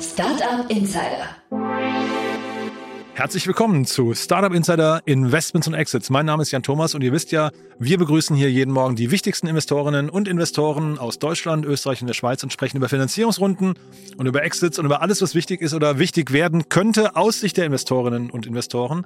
[0.00, 1.36] Startup Insider.
[3.14, 6.08] Herzlich willkommen zu Startup Insider Investments und Exits.
[6.08, 9.10] Mein Name ist Jan Thomas und ihr wisst ja, wir begrüßen hier jeden Morgen die
[9.10, 13.74] wichtigsten Investorinnen und Investoren aus Deutschland, Österreich und der Schweiz und sprechen über Finanzierungsrunden
[14.16, 17.58] und über Exits und über alles, was wichtig ist oder wichtig werden könnte aus Sicht
[17.58, 19.04] der Investorinnen und Investoren.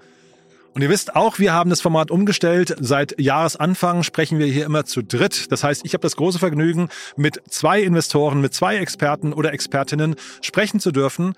[0.75, 2.75] Und ihr wisst auch, wir haben das Format umgestellt.
[2.81, 5.53] Seit Jahresanfang sprechen wir hier immer zu dritt.
[5.53, 10.17] Das heißt, ich habe das große Vergnügen, mit zwei Investoren, mit zwei Experten oder Expertinnen
[10.41, 11.35] sprechen zu dürfen.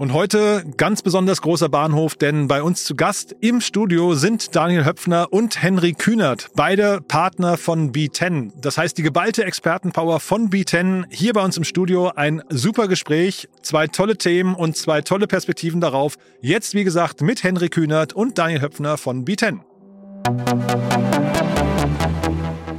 [0.00, 4.86] Und heute ganz besonders großer Bahnhof, denn bei uns zu Gast im Studio sind Daniel
[4.86, 8.50] Höpfner und Henry Kühnert, beide Partner von B10.
[8.58, 12.12] Das heißt, die geballte Expertenpower von B10 hier bei uns im Studio.
[12.16, 16.16] Ein super Gespräch, zwei tolle Themen und zwei tolle Perspektiven darauf.
[16.40, 19.58] Jetzt, wie gesagt, mit Henry Kühnert und Daniel Höpfner von B10.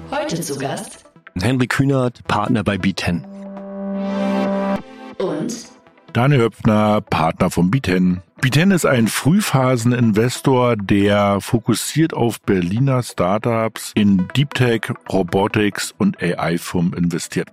[0.09, 1.03] Heute zu Gast
[1.40, 3.21] Henry Kühnert, Partner bei B10.
[5.20, 5.80] und
[6.13, 8.17] Daniel Höpfner, Partner von B10.
[8.41, 16.93] B10 ist ein Frühphaseninvestor, der fokussiert auf Berliner Startups in Deep Tech, Robotics und AI-Firmen
[16.93, 17.48] investiert.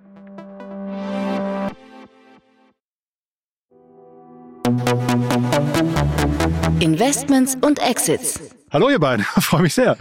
[6.81, 8.58] Investments und Exits.
[8.71, 9.97] Hallo ihr beiden, freue mich sehr.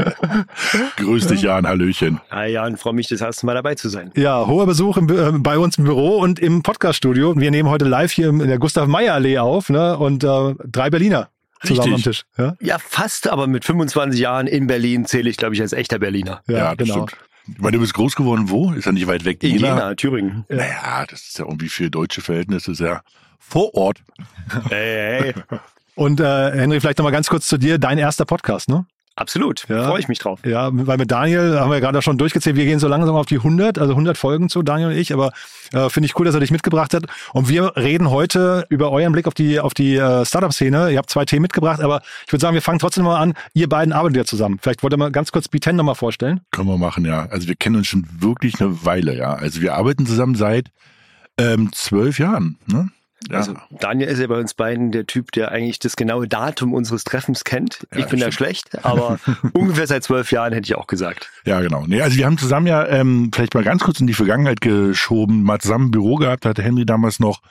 [0.98, 2.20] Grüß dich, Jan, Hallöchen.
[2.30, 4.12] Hi Jan, freue mich, das erste Mal dabei zu sein.
[4.18, 7.40] Ja, hoher Besuch im, äh, bei uns im Büro und im Podcaststudio.
[7.40, 9.98] Wir nehmen heute live hier in der Gustav-Meyer-Allee auf ne?
[9.98, 11.30] und äh, drei Berliner
[11.64, 12.26] zusammen am Tisch.
[12.38, 16.00] Ja, Ja, fast, aber mit 25 Jahren in Berlin zähle ich, glaube ich, als echter
[16.00, 16.42] Berliner.
[16.48, 17.08] ja, das genau.
[17.08, 17.23] stimmt.
[17.50, 18.73] Ich meine, du bist groß geworden, wo?
[18.73, 19.42] Ist ja nicht weit weg.
[19.42, 19.68] In Jena?
[19.68, 20.45] Jena, Thüringen.
[20.50, 23.02] Naja, das ist ja irgendwie für deutsche Verhältnisse sehr
[23.40, 24.04] vor Ort.
[24.70, 25.60] Hey, hey.
[25.98, 28.86] Und äh, Henry, vielleicht nochmal ganz kurz zu dir, dein erster Podcast, ne?
[29.16, 29.88] Absolut, Ja.
[29.88, 30.42] freue ich mich drauf.
[30.45, 33.38] Ja, weil mit Daniel haben wir gerade schon durchgezählt, wir gehen so langsam auf die
[33.38, 35.31] 100, also 100 Folgen zu, Daniel und ich, aber
[35.73, 37.06] äh, finde ich cool, dass er dich mitgebracht hat.
[37.34, 40.92] Und wir reden heute über euren Blick auf die, auf die äh, Startup-Szene.
[40.92, 43.33] Ihr habt zwei Themen mitgebracht, aber ich würde sagen, wir fangen trotzdem mal an.
[43.55, 44.60] Ihr beiden arbeitet ja zusammen.
[44.61, 46.42] Vielleicht wollt ihr mal ganz kurz B10 nochmal vorstellen.
[46.52, 47.26] Können wir machen, ja.
[47.32, 49.33] Also wir kennen uns schon wirklich eine Weile, ja.
[49.33, 50.67] Also wir arbeiten zusammen seit
[51.39, 52.60] ähm, zwölf Jahren.
[52.67, 52.89] Ne?
[53.30, 53.38] Ja.
[53.38, 57.04] Also Daniel ist ja bei uns beiden der Typ, der eigentlich das genaue Datum unseres
[57.04, 57.88] Treffens kennt.
[57.92, 58.33] Ja, ich bin da stimmt.
[58.36, 59.20] schlecht, aber
[59.54, 61.32] ungefähr seit zwölf Jahren hätte ich auch gesagt.
[61.45, 61.86] Ja, genau.
[61.88, 65.44] Nee, also wir haben zusammen ja ähm, vielleicht mal ganz kurz in die Vergangenheit geschoben,
[65.44, 67.42] mal zusammen ein Büro gehabt, hatte Henry damals noch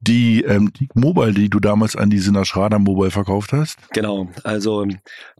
[0.00, 3.78] die ähm, Teak Mobile, die du damals an die Sinner Schrader Mobile verkauft hast.
[3.92, 4.86] Genau, also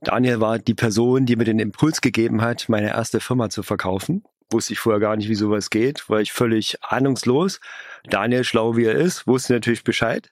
[0.01, 4.25] Daniel war die Person, die mir den Impuls gegeben hat, meine erste Firma zu verkaufen.
[4.51, 7.61] Wusste ich vorher gar nicht, wie sowas geht, war ich völlig ahnungslos.
[8.05, 10.31] Daniel, schlau wie er ist, wusste natürlich Bescheid.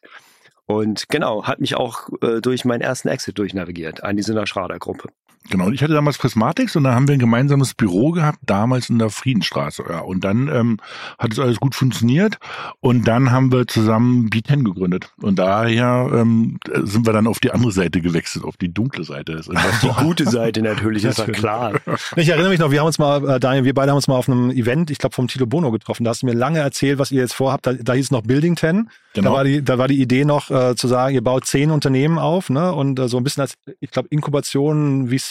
[0.66, 4.78] Und genau, hat mich auch äh, durch meinen ersten Exit durchnavigiert an die Sinner Schrader
[4.78, 5.08] Gruppe.
[5.49, 8.91] Genau, und ich hatte damals Prismatics und da haben wir ein gemeinsames Büro gehabt, damals
[8.91, 9.83] in der Friedenstraße.
[9.89, 10.77] Ja, und dann ähm,
[11.19, 12.39] hat es alles gut funktioniert
[12.81, 15.11] und dann haben wir zusammen B10 gegründet.
[15.23, 19.41] Und daher ähm, sind wir dann auf die andere Seite gewechselt, auf die dunkle Seite
[19.83, 21.72] Die gute Seite natürlich, ist ja klar.
[22.17, 24.17] Ich erinnere mich noch, wir haben uns mal, äh, Daniel, wir beide haben uns mal
[24.17, 26.05] auf einem Event, ich glaube vom Tilo Bono getroffen.
[26.05, 27.67] Da hast du mir lange erzählt, was ihr jetzt vorhabt.
[27.67, 28.91] Da, da hieß es noch Building 10.
[29.15, 29.33] Da Genau.
[29.33, 32.49] war die, da war die Idee noch äh, zu sagen, ihr baut zehn Unternehmen auf,
[32.49, 32.72] ne?
[32.72, 35.29] Und äh, so ein bisschen als, ich glaube, Inkubation, VC-Kombination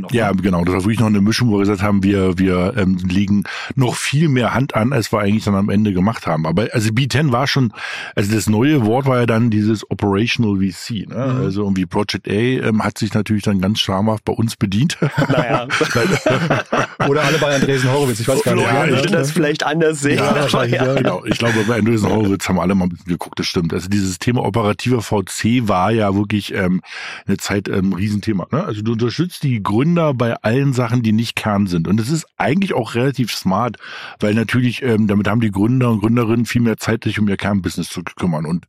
[0.00, 0.12] noch.
[0.12, 0.64] Ja, genau.
[0.64, 3.44] Das war wirklich noch eine Mischung, wo wir gesagt haben, wir, wir ähm, legen
[3.74, 6.46] noch viel mehr Hand an, als wir eigentlich dann am Ende gemacht haben.
[6.46, 7.72] Aber also B10 war schon,
[8.14, 11.08] also das neue Wort war ja dann dieses Operational VC.
[11.08, 11.34] Ne?
[11.34, 11.40] Mhm.
[11.42, 14.98] Also irgendwie Project A ähm, hat sich natürlich dann ganz schamhaft bei uns bedient.
[15.30, 15.66] Naja,
[17.08, 18.64] Oder alle bei Andresen Horowitz, ich weiß gar nicht.
[18.64, 19.16] Florian wer, würde ne?
[19.18, 20.18] das vielleicht anders sehen.
[20.18, 20.86] Ja, wahrscheinlich, ja.
[20.86, 20.94] ja.
[20.94, 23.72] Genau, ich glaube, bei Andreessen Horowitz haben alle mal ein bisschen geguckt, das stimmt.
[23.72, 26.80] Also dieses Thema operativer VC war ja wirklich ähm,
[27.26, 28.46] eine Zeit ähm, ein Riesenthema.
[28.50, 28.64] Ne?
[28.64, 31.88] Also du unterstützt die Gründer bei allen Sachen, die nicht Kern sind.
[31.88, 33.76] Und das ist eigentlich auch relativ smart,
[34.20, 37.36] weil natürlich ähm, damit haben die Gründer und Gründerinnen viel mehr Zeit, sich um ihr
[37.36, 38.46] Kernbusiness zu kümmern.
[38.46, 38.66] Und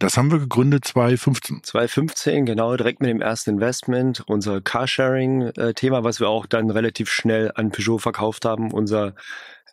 [0.00, 1.62] das haben wir gegründet 2015.
[1.62, 7.52] 2015, genau, direkt mit dem ersten Investment, unser Carsharing-Thema, was wir auch dann relativ schnell
[7.54, 9.14] an Peugeot verkauft haben, unser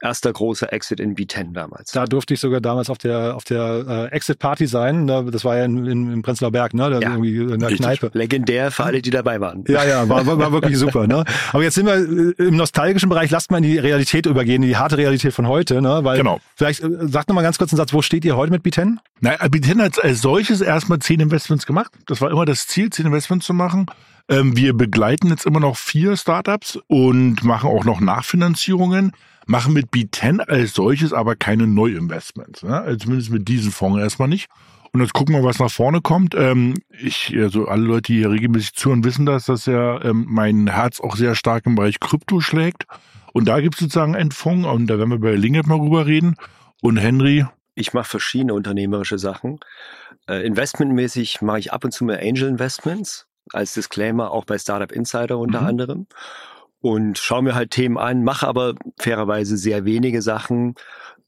[0.01, 1.91] erster großer Exit in B10 damals.
[1.91, 5.05] Da durfte ich sogar damals auf der auf der äh, Exit Party sein.
[5.05, 5.27] Ne?
[5.31, 6.89] Das war ja in, in, im Prenzlauer Berg, ne?
[6.89, 7.85] Da Ja, irgendwie in der richtig.
[7.85, 8.11] Kneipe.
[8.13, 9.63] Legendär für alle, die dabei waren.
[9.67, 11.07] Ja, ja, war, war, war wirklich super.
[11.07, 11.23] Ne?
[11.51, 13.29] Aber jetzt sind wir äh, im nostalgischen Bereich.
[13.31, 15.81] Lasst mal in die Realität übergehen, in die harte Realität von heute.
[15.81, 16.03] Ne?
[16.03, 16.39] Weil Genau.
[16.55, 17.93] Vielleicht äh, sagt noch mal ganz kurz einen Satz.
[17.93, 18.97] Wo steht ihr heute mit B10?
[19.19, 21.91] Na, B10 hat als solches erstmal zehn Investments gemacht.
[22.07, 23.87] Das war immer das Ziel, zehn Investments zu machen.
[24.29, 29.11] Ähm, wir begleiten jetzt immer noch vier Startups und machen auch noch Nachfinanzierungen,
[29.47, 32.63] machen mit B10 als solches aber keine Neuinvestments.
[32.63, 32.79] Ne?
[32.79, 34.49] Also zumindest mit diesem Fonds erstmal nicht.
[34.93, 36.35] Und jetzt gucken wir, was nach vorne kommt.
[36.35, 40.67] Ähm, ich, also alle Leute, die hier regelmäßig zuhören, wissen das, dass ja ähm, mein
[40.67, 42.85] Herz auch sehr stark im Bereich Krypto schlägt.
[43.33, 46.05] Und da gibt es sozusagen einen Fonds und da werden wir bei Lingert mal rüber
[46.05, 46.35] reden.
[46.81, 47.45] Und Henry,
[47.75, 49.59] Ich mache verschiedene unternehmerische Sachen.
[50.27, 54.91] Äh, investmentmäßig mache ich ab und zu mal Angel Investments als Disclaimer auch bei Startup
[54.91, 55.67] Insider unter Mhm.
[55.67, 56.07] anderem
[56.81, 60.75] und schaue mir halt Themen an, mache aber fairerweise sehr wenige Sachen,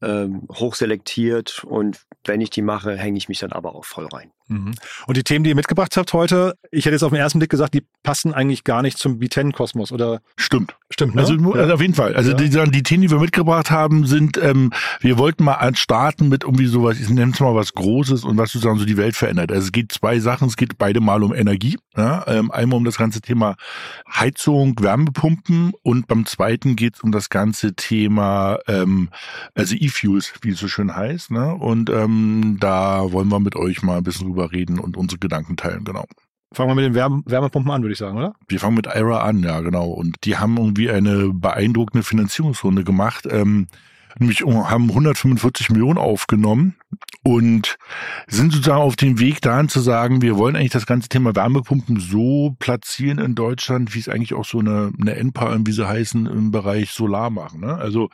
[0.04, 4.32] ähm, hochselektiert und wenn ich die mache, hänge ich mich dann aber auch voll rein.
[4.48, 4.74] Mhm.
[5.08, 7.50] Und die Themen, die ihr mitgebracht habt heute, ich hätte jetzt auf den ersten Blick
[7.50, 10.22] gesagt, die passen eigentlich gar nicht zum B10-Kosmos, oder?
[10.36, 10.76] Stimmt.
[10.90, 11.22] Stimmt, ne?
[11.22, 11.52] Also, Ja.
[11.62, 12.16] also auf jeden Fall.
[12.16, 12.38] Also Ja.
[12.38, 16.66] die, die Themen, die wir mitgebracht haben, sind, ähm, wir wollten mal starten mit irgendwie
[16.66, 19.52] sowas, ich nenne es mal was Großes und was sozusagen so die Welt verändert.
[19.52, 21.78] Also es geht zwei Sachen, es geht beide mal um Energie.
[21.96, 22.26] Ja?
[22.28, 23.56] Ähm, einmal um das ganze Thema
[24.14, 29.10] Heizung, Wärmepumpen und beim zweiten geht es um das ganze Thema ähm,
[29.56, 31.32] also E-Fuels, wie es so schön heißt.
[31.32, 31.54] Ne?
[31.54, 35.58] Und ähm, da wollen wir mit euch mal ein bisschen drüber reden und unsere Gedanken
[35.58, 36.06] teilen, genau.
[36.54, 38.36] Fangen wir mit den Wärme Wärmepumpen an, würde ich sagen, oder?
[38.48, 39.88] Wir fangen mit IRA an, ja, genau.
[39.88, 43.28] Und die haben irgendwie eine beeindruckende Finanzierungsrunde gemacht.
[43.30, 43.68] Ähm,
[44.20, 46.76] nämlich haben 145 Millionen aufgenommen
[47.24, 47.78] und
[48.28, 52.00] sind sozusagen auf dem Weg dahin zu sagen, wir wollen eigentlich das ganze Thema Wärmepumpen
[52.00, 56.26] so platzieren in Deutschland, wie es eigentlich auch so eine, eine NPA, wie sie heißen,
[56.26, 57.62] im Bereich Solar machen.
[57.62, 57.76] Ne?
[57.76, 58.10] Also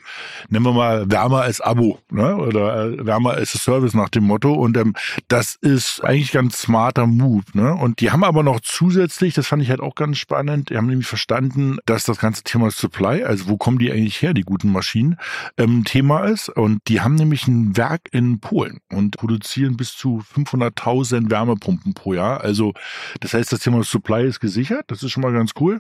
[0.50, 2.38] nennen wir mal Wärme als Abo ne?
[2.38, 4.54] oder äh, Wärme als Service nach dem Motto.
[4.54, 4.94] Und ähm,
[5.28, 7.46] das ist eigentlich ganz smarter Move.
[7.54, 7.74] Ne?
[7.74, 10.88] Und die haben aber noch zusätzlich, das fand ich halt auch ganz spannend, die haben
[10.88, 14.72] nämlich verstanden, dass das ganze Thema Supply, also wo kommen die eigentlich her, die guten
[14.72, 15.18] Maschinen,
[15.58, 16.50] ähm, Thema ist.
[16.50, 22.14] Und die haben nämlich ein Werk in Polen und produzieren bis zu 500.000 Wärmepumpen pro
[22.14, 22.42] Jahr.
[22.42, 22.74] Also
[23.22, 25.80] das heißt, das Thema Supply ist gesichert, das ist schon mal ganz cool.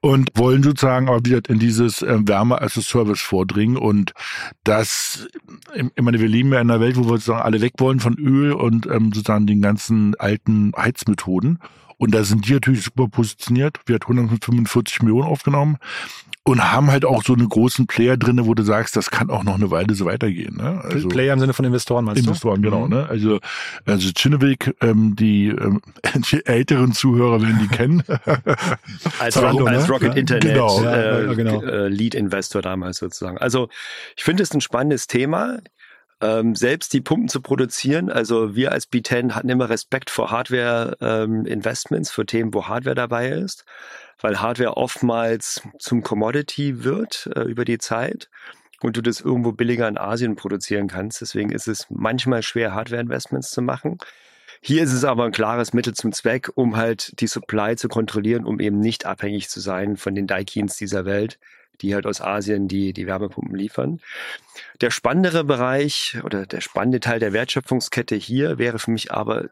[0.00, 3.76] Und wollen sozusagen auch wieder in dieses ähm, Wärme als Service vordringen.
[3.76, 4.12] Und
[4.62, 5.26] das,
[5.74, 8.14] ich meine, wir leben ja in einer Welt, wo wir sozusagen alle weg wollen von
[8.14, 11.58] Öl und ähm, sozusagen den ganzen alten Heizmethoden.
[11.96, 13.80] Und da sind die natürlich super positioniert.
[13.86, 15.78] Wir hat 145 Millionen aufgenommen
[16.48, 19.44] und haben halt auch so einen großen Player drinne, wo du sagst, das kann auch
[19.44, 20.56] noch eine Weile so weitergehen.
[20.56, 20.80] Ne?
[20.82, 22.70] Also Player im Sinne von Investoren, meinst Investoren, du?
[22.70, 22.86] genau.
[22.86, 22.94] Mhm.
[22.94, 23.06] Ne?
[23.08, 23.38] Also,
[23.84, 25.82] also Chinnewig, ähm, die, ähm,
[26.46, 28.02] älteren Zuhörer werden die kennen.
[29.18, 29.92] Als, Zalando, Rock, als ne?
[29.92, 30.82] Rocket Ja, Internet genau.
[30.84, 31.62] Äh, ja, genau.
[31.62, 33.36] äh, Lead Investor damals sozusagen.
[33.36, 33.68] Also
[34.16, 35.58] ich finde es ein spannendes Thema.
[36.20, 42.10] Ähm, selbst die Pumpen zu produzieren, also wir als B10 hatten immer Respekt vor Hardware-Investments,
[42.10, 43.64] für Themen, wo Hardware dabei ist,
[44.20, 48.28] weil Hardware oftmals zum Commodity wird äh, über die Zeit
[48.80, 51.20] und du das irgendwo billiger in Asien produzieren kannst.
[51.20, 53.98] Deswegen ist es manchmal schwer, Hardware-Investments zu machen.
[54.60, 58.44] Hier ist es aber ein klares Mittel zum Zweck, um halt die Supply zu kontrollieren,
[58.44, 61.38] um eben nicht abhängig zu sein von den Daikins dieser Welt,
[61.80, 64.00] die halt aus Asien die, die Wärmepumpen liefern.
[64.80, 69.50] Der spannendere Bereich oder der spannende Teil der Wertschöpfungskette hier wäre für mich aber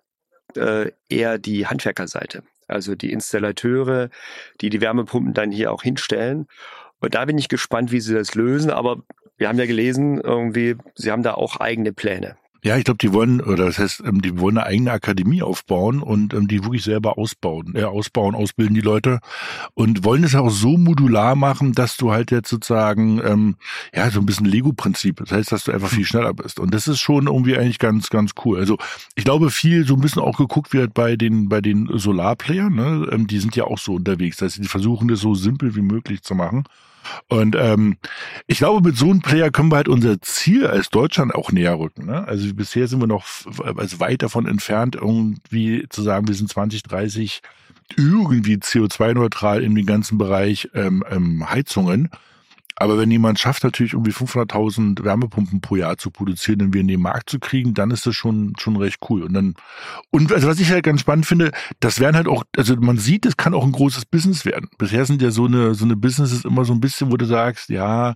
[0.56, 2.42] äh, eher die Handwerkerseite.
[2.66, 4.10] Also die Installateure,
[4.60, 6.46] die die Wärmepumpen dann hier auch hinstellen.
[7.00, 8.70] Und da bin ich gespannt, wie sie das lösen.
[8.70, 9.02] Aber
[9.36, 12.36] wir haben ja gelesen, irgendwie, sie haben da auch eigene Pläne.
[12.66, 16.02] Ja, ich glaube, die wollen, oder das heißt, ähm, die wollen eine eigene Akademie aufbauen
[16.02, 19.20] und ähm, die wirklich selber ausbauen, äh, ausbauen, ausbilden die Leute
[19.74, 23.54] und wollen es auch so modular machen, dass du halt jetzt sozusagen, ähm,
[23.94, 25.18] ja, so ein bisschen Lego-Prinzip.
[25.18, 26.58] Das heißt, dass du einfach viel schneller bist.
[26.58, 28.58] Und das ist schon irgendwie eigentlich ganz, ganz cool.
[28.58, 28.78] Also
[29.14, 33.08] ich glaube, viel so ein bisschen auch geguckt wird bei den, bei den Solarplayern, ne?
[33.12, 34.38] ähm, die sind ja auch so unterwegs.
[34.38, 36.64] Das heißt, die versuchen das so simpel wie möglich zu machen.
[37.28, 37.96] Und ähm,
[38.46, 41.78] ich glaube, mit so einem Player können wir halt unser Ziel als Deutschland auch näher
[41.78, 42.06] rücken.
[42.06, 42.26] Ne?
[42.26, 43.26] Also bisher sind wir noch
[43.76, 47.42] also weit davon entfernt, irgendwie zu sagen, wir sind 2030
[47.96, 52.10] irgendwie CO2-neutral in den ganzen Bereich ähm, ähm, Heizungen.
[52.78, 56.88] Aber wenn jemand schafft, natürlich irgendwie 500.000 Wärmepumpen pro Jahr zu produzieren und wir in
[56.88, 59.22] den Markt zu kriegen, dann ist das schon, schon recht cool.
[59.22, 59.54] Und dann,
[60.10, 63.24] und also was ich halt ganz spannend finde, das werden halt auch, also man sieht,
[63.24, 64.68] es kann auch ein großes Business werden.
[64.76, 67.70] Bisher sind ja so eine, so eine Businesses immer so ein bisschen, wo du sagst,
[67.70, 68.14] ja,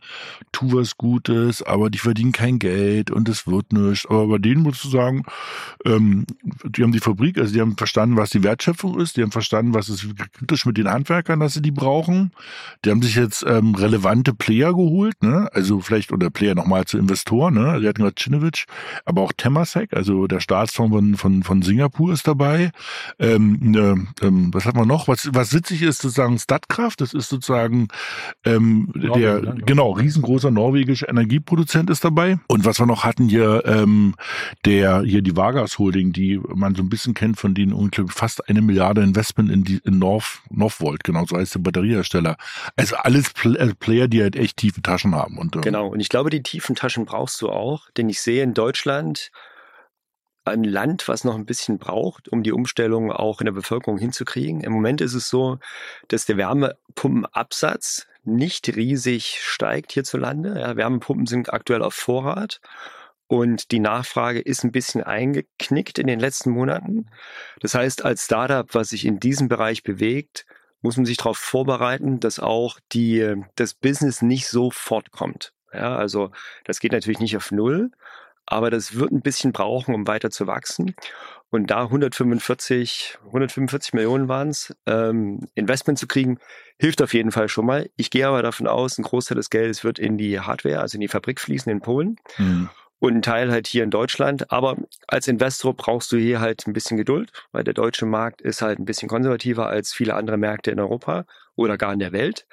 [0.53, 4.07] tu was Gutes, aber die verdienen kein Geld und es wird nichts.
[4.07, 5.25] Aber bei denen musst du sagen,
[5.87, 6.27] ähm,
[6.65, 9.73] die haben die Fabrik, also die haben verstanden, was die Wertschöpfung ist, die haben verstanden,
[9.73, 12.33] was ist kritisch mit den Handwerkern, dass sie die brauchen.
[12.85, 15.49] Die haben sich jetzt ähm, relevante Player geholt, ne?
[15.53, 17.79] Also vielleicht oder Player nochmal zu Investoren, ne?
[17.81, 18.65] Die hatten gerade Cinovic,
[19.05, 22.73] aber auch Temasek, also der Staatsfonds von, von, von Singapur ist dabei.
[23.21, 25.07] Ähm, ne, ähm, was hat man noch?
[25.07, 27.87] Was, was witzig ist, sozusagen Statkraft, das ist sozusagen
[28.45, 29.67] ähm, Norwegen, der, ich.
[29.67, 32.41] genau, riesengroßer norwegischer Energieproduzent ist dabei.
[32.49, 34.17] Und was wir noch hatten hier, ähm,
[34.65, 38.49] der, hier die Vargas Holding, die man so ein bisschen kennt von denen ungefähr fast
[38.49, 42.37] eine Milliarde Investment in die, in North, Northvolt, genau, so heißt der Batteriehersteller.
[42.75, 45.39] Also alles Pl äh, Player, die halt echt tiefe Taschen haben.
[45.39, 45.89] Und, äh, Genau.
[45.89, 49.31] Und ich glaube, die tiefen Taschen brauchst du auch, denn ich sehe in Deutschland
[50.45, 54.63] ein Land, was noch ein bisschen braucht, um die Umstellung auch in der Bevölkerung hinzukriegen.
[54.63, 55.59] Im Moment ist es so,
[56.09, 60.59] dass der Wärmepumpenabsatz nicht riesig steigt hierzulande.
[60.59, 62.61] Ja, Wärmepumpen sind aktuell auf Vorrat.
[63.29, 67.07] und die Nachfrage ist ein bisschen eingeknickt in den letzten Monaten.
[67.61, 70.47] Das heißt, als Startup, was sich in diesem Bereich bewegt,
[70.83, 75.53] muss man sich darauf vorbereiten, dass auch die, das Business nicht so fortkommt.
[75.73, 76.31] Ja, also
[76.65, 77.91] das geht natürlich nicht auf Null,
[78.47, 80.95] aber das wird ein bisschen brauchen, um weiter zu wachsen.
[81.51, 86.39] Und da 145, 145 Millionen waren es, ähm, Investment zu kriegen,
[86.79, 87.91] hilft auf jeden Fall schon mal.
[87.97, 91.01] Ich gehe aber davon aus, ein Großteil des Geldes wird in die Hardware, also in
[91.01, 92.17] die Fabrik fließen in Polen.
[92.39, 92.71] Mhm.
[93.01, 94.53] Und ein Teil halt hier in Deutschland.
[94.53, 94.77] Aber
[95.09, 98.79] als Investor brauchst du hier halt ein bisschen Geduld, weil der deutsche Markt ist halt
[98.79, 101.25] ein bisschen konservativer als viele andere Märkte in Europa
[101.57, 102.47] oder gar in der Welt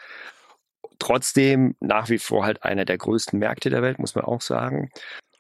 [1.00, 4.90] trotzdem nach wie vor halt einer der größten Märkte der Welt, muss man auch sagen.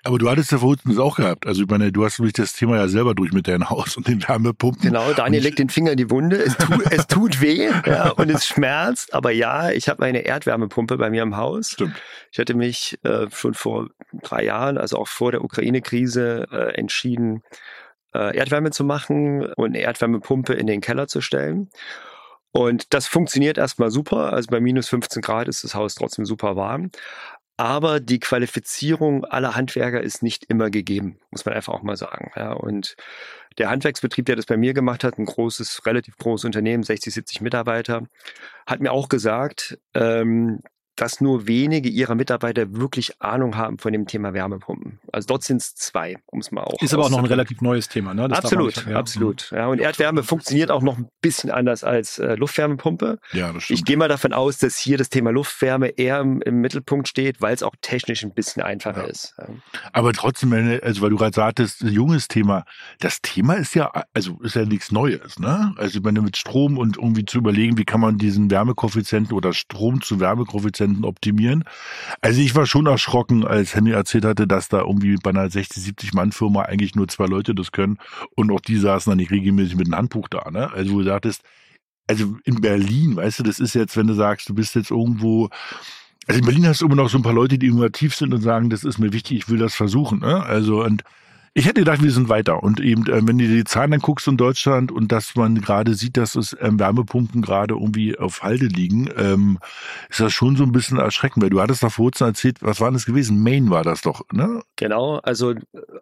[0.07, 1.45] Aber du hattest ja vor uns auch gehabt.
[1.45, 4.07] Also ich meine, du hast nämlich das Thema ja selber durch mit deinem Haus und
[4.07, 4.81] den Wärmepumpen.
[4.81, 6.37] Genau, Daniel legt den Finger in die Wunde.
[6.37, 9.13] Es tut, es tut weh ja, und es schmerzt.
[9.13, 11.71] Aber ja, ich habe eine Erdwärmepumpe bei mir im Haus.
[11.71, 12.01] Stimmt.
[12.31, 13.89] Ich hatte mich äh, schon vor
[14.23, 17.43] drei Jahren, also auch vor der Ukraine-Krise, äh, entschieden,
[18.15, 21.69] äh, Erdwärme zu machen und eine Erdwärmepumpe in den Keller zu stellen.
[22.53, 24.33] Und das funktioniert erstmal super.
[24.33, 26.91] Also bei minus 15 Grad ist das Haus trotzdem super warm.
[27.57, 32.31] Aber die Qualifizierung aller Handwerker ist nicht immer gegeben, muss man einfach auch mal sagen.
[32.35, 32.95] Ja, und
[33.57, 37.41] der Handwerksbetrieb, der das bei mir gemacht hat, ein großes, relativ großes Unternehmen, 60, 70
[37.41, 38.03] Mitarbeiter,
[38.67, 40.61] hat mir auch gesagt, ähm,
[40.97, 44.99] dass nur wenige ihrer Mitarbeiter wirklich Ahnung haben von dem Thema Wärmepumpen.
[45.13, 46.81] Also dort sind es zwei, um es mal auch.
[46.81, 48.27] Ist aber auch noch ein relativ neues Thema, ne?
[48.27, 48.97] Das absolut, nicht, ja.
[48.97, 49.51] absolut.
[49.51, 53.19] Ja, und Erdwärme funktioniert auch noch ein bisschen anders als äh, Luftwärmepumpe.
[53.31, 53.79] Ja, das stimmt.
[53.79, 57.41] Ich gehe mal davon aus, dass hier das Thema Luftwärme eher im, im Mittelpunkt steht,
[57.41, 59.07] weil es auch technisch ein bisschen einfacher ja.
[59.07, 59.35] ist.
[59.93, 60.51] Aber trotzdem,
[60.81, 62.65] also weil du gerade sagtest, ein junges Thema.
[62.99, 65.73] Das Thema ist ja, also ist ja nichts Neues, ne?
[65.77, 69.53] Also ich meine, mit Strom und irgendwie zu überlegen, wie kann man diesen Wärmekoeffizienten oder
[69.53, 71.63] Strom zu Wärmekoeffizienten Prozenten optimieren.
[72.21, 75.83] Also ich war schon erschrocken, als Henry erzählt hatte, dass da irgendwie bei einer 60,
[75.83, 77.97] 70 Mann Firma eigentlich nur zwei Leute das können
[78.35, 80.49] und auch die saßen dann nicht regelmäßig mit einem Handbuch da.
[80.51, 80.71] Ne?
[80.71, 81.41] Also wo du sagtest,
[82.07, 85.49] also in Berlin, weißt du, das ist jetzt, wenn du sagst, du bist jetzt irgendwo
[86.29, 88.41] also in Berlin hast du immer noch so ein paar Leute, die innovativ sind und
[88.41, 90.19] sagen, das ist mir wichtig, ich will das versuchen.
[90.19, 90.43] Ne?
[90.43, 91.03] Also und
[91.53, 92.63] ich hätte gedacht, wir sind weiter.
[92.63, 95.93] Und eben, äh, wenn du die Zahlen dann guckst in Deutschland und dass man gerade
[95.93, 99.59] sieht, dass es ähm, Wärmepumpen gerade irgendwie auf Halde liegen, ähm,
[100.09, 101.43] ist das schon so ein bisschen erschreckend.
[101.43, 103.41] Weil du hattest da vor erzählt, was war das gewesen?
[103.41, 104.61] Maine war das doch, ne?
[104.75, 105.61] Genau, also äh,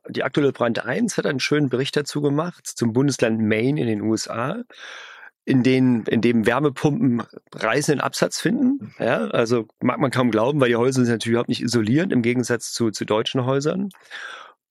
[0.09, 4.01] die aktuelle Brand 1 hat einen schönen Bericht dazu gemacht zum Bundesland Maine in den
[4.01, 4.63] USA
[5.45, 7.23] in denen, in dem Wärmepumpen
[7.53, 8.93] reißenden Absatz finden.
[8.99, 12.23] Ja, also mag man kaum glauben, weil die Häuser sind natürlich überhaupt nicht isoliert im
[12.23, 13.89] Gegensatz zu, zu deutschen Häusern.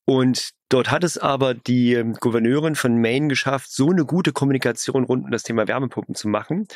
[0.04, 5.04] Und dort hat es aber die ähm, Gouverneurin von Maine geschafft, so eine gute Kommunikation
[5.04, 6.68] rund um das Thema Wärmepumpen zu machen,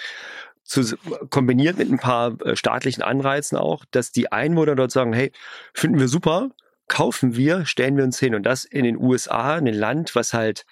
[0.64, 0.96] zu,
[1.30, 5.32] kombiniert mit ein paar äh, staatlichen Anreizen auch, dass die Einwohner dort sagen, hey,
[5.74, 6.50] finden wir super,
[6.88, 8.34] kaufen wir, stellen wir uns hin.
[8.34, 10.64] Und das in den USA, in ein Land, was halt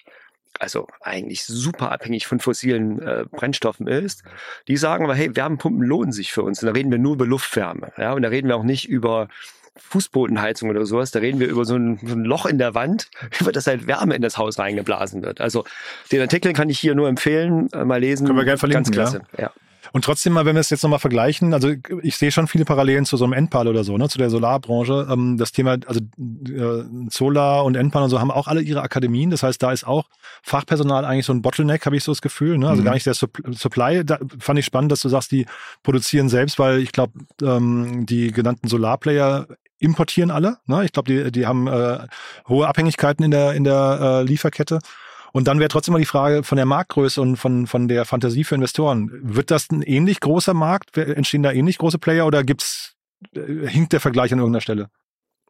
[0.59, 4.23] also eigentlich super abhängig von fossilen äh, Brennstoffen ist,
[4.67, 6.61] die sagen aber, hey, Wärmepumpen lohnen sich für uns.
[6.61, 7.91] Und da reden wir nur über Luftwärme.
[7.97, 9.29] Ja, und da reden wir auch nicht über
[9.79, 13.09] Fußbodenheizung oder sowas, da reden wir über so ein, so ein, Loch in der Wand,
[13.39, 15.41] über das halt Wärme in das Haus reingeblasen wird.
[15.41, 15.65] Also
[16.11, 18.25] den Artikel kann ich hier nur empfehlen, äh, mal lesen.
[18.27, 19.21] Können wir gerne verlinken, Ganz klasse.
[19.37, 19.45] Ja.
[19.45, 19.51] ja.
[19.93, 23.05] Und trotzdem mal, wenn wir es jetzt nochmal vergleichen, also ich sehe schon viele Parallelen
[23.05, 25.07] zu so einem Endpal oder so, ne, zu der Solarbranche.
[25.09, 29.29] Ähm, das Thema, also äh, Solar und Endpal und so haben auch alle ihre Akademien.
[29.29, 30.05] Das heißt, da ist auch
[30.43, 32.57] Fachpersonal eigentlich so ein Bottleneck, habe ich so das Gefühl.
[32.57, 32.69] Ne?
[32.69, 32.85] Also mhm.
[32.85, 34.03] gar nicht der Supply.
[34.05, 35.45] Da fand ich spannend, dass du sagst, die
[35.83, 39.47] produzieren selbst, weil ich glaube, ähm, die genannten Solarplayer
[39.79, 40.57] importieren alle.
[40.65, 40.85] Ne?
[40.85, 42.07] Ich glaube, die, die haben äh,
[42.47, 44.79] hohe Abhängigkeiten in der, in der äh, Lieferkette.
[45.33, 48.43] Und dann wäre trotzdem mal die Frage von der Marktgröße und von, von der Fantasie
[48.43, 49.11] für Investoren.
[49.21, 50.97] Wird das ein ähnlich großer Markt?
[50.97, 52.95] Entstehen da ähnlich große Player oder gibt's,
[53.35, 54.89] äh, hinkt der Vergleich an irgendeiner Stelle?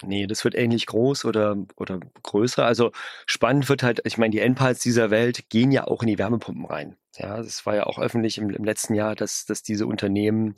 [0.03, 2.63] Nee, das wird ähnlich groß oder, oder größer.
[2.63, 2.91] Also
[3.25, 6.65] spannend wird halt, ich meine, die Endpals dieser Welt gehen ja auch in die Wärmepumpen
[6.65, 6.97] rein.
[7.15, 10.55] Ja, das war ja auch öffentlich im, im letzten Jahr, dass, dass diese Unternehmen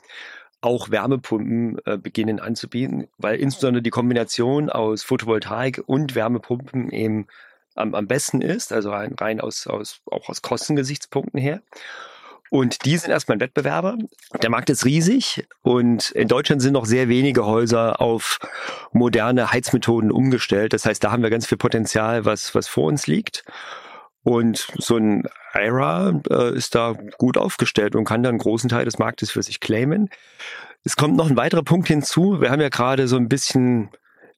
[0.62, 7.28] auch Wärmepumpen äh, beginnen anzubieten, weil insbesondere die Kombination aus Photovoltaik und Wärmepumpen eben
[7.76, 11.62] am, am besten ist, also rein, rein aus, aus, auch aus Kostengesichtspunkten her.
[12.50, 13.98] Und die sind erstmal ein Wettbewerber.
[14.42, 18.40] Der Markt ist riesig und in Deutschland sind noch sehr wenige Häuser auf
[18.92, 20.74] moderne Heizmethoden umgestellt.
[20.74, 23.44] Das heißt, da haben wir ganz viel Potenzial, was, was vor uns liegt.
[24.24, 25.24] Und so ein
[25.54, 29.44] IRA äh, ist da gut aufgestellt und kann dann einen großen Teil des Marktes für
[29.44, 30.10] sich claimen.
[30.84, 32.42] Es kommt noch ein weiterer Punkt hinzu.
[32.42, 33.90] Wir haben ja gerade so ein bisschen,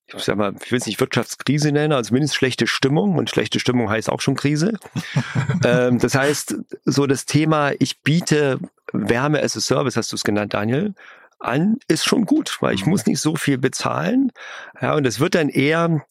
[0.07, 3.15] ich sag mal, ich will es nicht Wirtschaftskrise nennen, also zumindest schlechte Stimmung.
[3.15, 4.77] Und schlechte Stimmung heißt auch schon Krise.
[5.65, 8.59] ähm, das heißt, so das Thema, ich biete
[8.93, 10.93] Wärme as a Service, hast du es genannt, Daniel,
[11.39, 12.91] an, ist schon gut, weil ich mhm.
[12.91, 14.31] muss nicht so viel bezahlen.
[14.79, 16.05] Ja, und es wird dann eher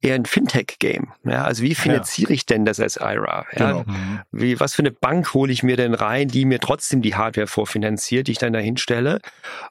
[0.00, 1.12] eher ein Fintech-Game.
[1.24, 3.46] Ja, also wie finanziere ich denn das als IRA?
[3.56, 3.84] Ja, Genau.
[4.30, 7.46] wie, was für eine Bank hole ich mir denn rein, die mir trotzdem die Hardware
[7.48, 9.20] vorfinanziert, die ich dann dahin stelle?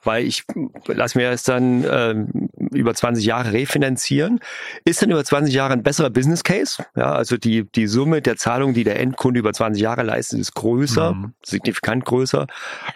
[0.02, 0.44] Weil ich
[0.86, 4.40] lass mir das dann ähm, über 20 Jahre refinanzieren.
[4.84, 6.84] Ist dann über 20 Jahre ein besserer Business Case?
[6.94, 10.54] Ja, also die, die Summe der Zahlung, die der Endkunde über 20 Jahre leistet, ist
[10.54, 11.32] größer, Mhm.
[11.42, 12.46] signifikant größer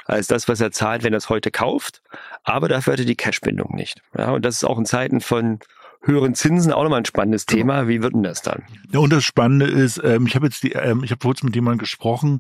[0.04, 2.02] als das, was er zahlt, wenn er es heute kauft.
[2.44, 4.02] Aber dafür hat er die Cashbindung nicht.
[4.16, 5.60] Ja, und das ist auch in Zeiten von
[6.02, 7.88] höheren Zinsen auch nochmal ein spannendes Thema.
[7.88, 8.62] Wie wird denn das dann?
[8.92, 11.54] Ja, und das Spannende ist, ähm, ich habe jetzt die, ähm, ich habe kurz mit
[11.54, 12.38] jemandem gesprochen,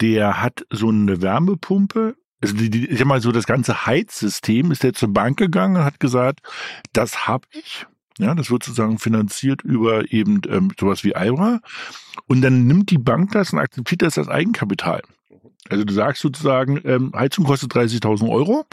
[0.00, 2.16] der hat so eine Wärmepumpe.
[2.40, 5.76] Also die, die, ich sag mal so, das ganze Heizsystem ist der zur Bank gegangen
[5.76, 6.40] und hat gesagt,
[6.92, 7.86] das hab ich.
[8.18, 11.60] Ja, das wird sozusagen finanziert über eben ähm, sowas wie IRA.
[12.26, 15.02] Und dann nimmt die Bank das und akzeptiert das als Eigenkapital.
[15.68, 18.66] Also du sagst sozusagen, ähm, Heizung kostet 30.000 Euro,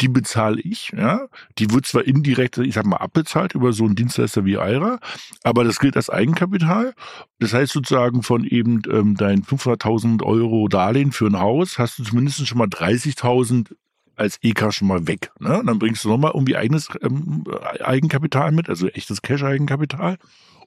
[0.00, 1.28] die bezahle ich, ja.
[1.58, 4.98] Die wird zwar indirekt, ich sag mal, abbezahlt über so einen Dienstleister wie IRA,
[5.42, 6.94] aber das gilt als Eigenkapital.
[7.38, 12.04] Das heißt sozusagen von eben ähm, deinen 500.000 Euro Darlehen für ein Haus hast du
[12.04, 13.74] zumindest schon mal 30.000
[14.16, 15.32] als EK schon mal weg.
[15.40, 15.58] Ne?
[15.58, 17.44] Und dann bringst du nochmal irgendwie eigenes ähm,
[17.82, 20.18] Eigenkapital mit, also echtes Cash-Eigenkapital.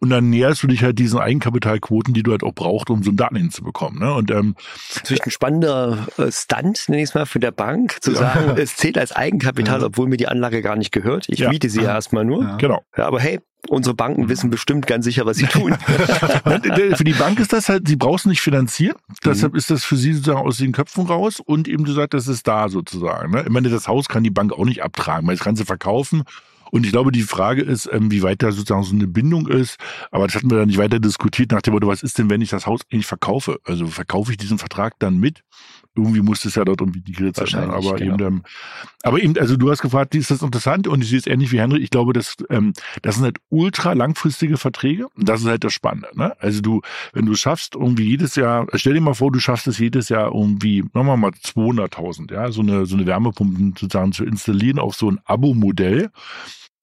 [0.03, 3.11] Und dann näherst du dich halt diesen Eigenkapitalquoten, die du halt auch brauchst, um so
[3.11, 3.99] ein Darlehen zu bekommen.
[3.99, 4.13] Ne?
[4.13, 4.53] Und ähm,
[4.95, 8.17] Natürlich ein spannender äh, Stunt, nenne ich es mal, für der Bank, zu Ja.
[8.17, 9.85] sagen, es zählt als Eigenkapital, Ja.
[9.85, 11.27] obwohl mir die Anlage gar nicht gehört.
[11.29, 11.49] Ich Ja.
[11.49, 12.57] miete sie ja erstmal nur.
[12.57, 12.81] Genau.
[12.97, 15.73] Ja, aber hey, unsere Banken wissen bestimmt ganz sicher, was sie tun.
[16.95, 18.97] für die Bank ist das halt, sie brauchst nicht finanzieren.
[19.23, 22.27] Deshalb ist das für sie sozusagen aus den Köpfen raus und eben du sagst, das
[22.27, 23.31] ist da sozusagen.
[23.31, 23.43] Ne?
[23.43, 26.23] Ich meine, das Haus kann die Bank auch nicht abtragen, weil das kann sie verkaufen.
[26.73, 29.77] Und ich glaube, die Frage ist, ähm, wie weit da sozusagen so eine Bindung ist.
[30.09, 32.41] Aber das hatten wir dann nicht weiter diskutiert nach dem Motto, was ist denn, wenn
[32.41, 33.59] ich das Haus eigentlich verkaufe?
[33.63, 35.43] Also verkaufe ich diesen Vertrag dann mit?
[35.95, 37.67] Irgendwie muss es ja dort irgendwie integriert sein.
[37.67, 37.71] ne?
[37.71, 38.15] Aber genau.
[38.15, 38.43] eben, ähm,
[39.03, 40.87] aber eben, also du hast gefragt, ist das interessant?
[40.87, 41.77] Und ich sehe es ähnlich wie Henry.
[41.77, 45.09] Ich glaube, das, ähm, das sind halt ultra langfristige Verträge.
[45.15, 46.09] Und das ist halt das Spannende.
[46.15, 46.33] Ne?
[46.39, 46.81] Also du,
[47.11, 50.33] wenn du schaffst, irgendwie jedes Jahr, stell dir mal vor, du schaffst es jedes Jahr
[50.33, 55.11] irgendwie, wir mal 200.000, ja, so eine, so eine Wärmepumpe sozusagen zu installieren auf so
[55.11, 56.09] ein Abo-Modell.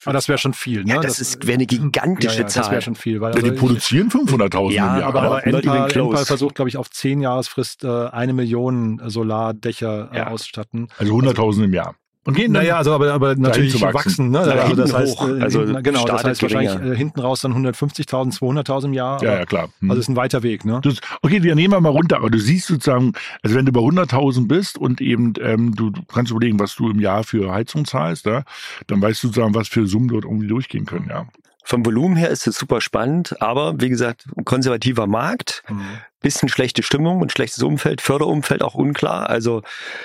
[0.05, 0.95] Aber das wäre schon viel, ne?
[0.95, 2.71] Ja, das ist wäre eine gigantische ja, ja, Das Zahl.
[2.71, 3.21] wäre schon viel.
[3.21, 5.07] Weil Ja, die also ich- produzieren 500.000 Ja, im Jahr.
[5.09, 5.91] aber, Ja, aber Enpal.
[5.91, 10.27] Enpal versucht, glaube ich, auf zehn Jahresfrist äh, eine Million Solardächer äh, Ja.
[10.27, 10.87] ausstatten.
[10.97, 11.95] also 100.000 im Jahr.
[12.23, 13.95] Und gehen dann Naja, also aber, aber natürlich zu wachsen.
[13.95, 14.29] wachsen.
[14.29, 14.45] ne?
[14.45, 15.27] Ja, also das heißt, hoch.
[15.27, 18.93] äh, Also hinten, genau, das startet heißt wahrscheinlich äh, hinten raus dann 150.000, 200.000 im
[18.93, 19.23] Jahr.
[19.23, 19.69] Ja, aber- ja, klar.
[19.79, 19.89] Hm.
[19.89, 20.81] Also ist ein weiter Weg, ne?
[20.83, 23.81] Das, okay, wir nehmen wir mal runter, aber du siehst sozusagen, also wenn du bei
[23.81, 27.85] 100.000 bist und eben ähm, du, du kannst überlegen, was du im Jahr für Heizung
[27.85, 28.43] zahlst, ja,
[28.85, 31.25] dann weißt du sozusagen, was für Summen dort irgendwie durchgehen können, ja.
[31.71, 35.85] Vom Volumen her ist es super spannend, aber wie gesagt, ein konservativer Markt, Mhm.
[36.19, 39.29] bisschen schlechte Stimmung und schlechtes Umfeld, Förderumfeld auch unklar.
[39.29, 39.61] Also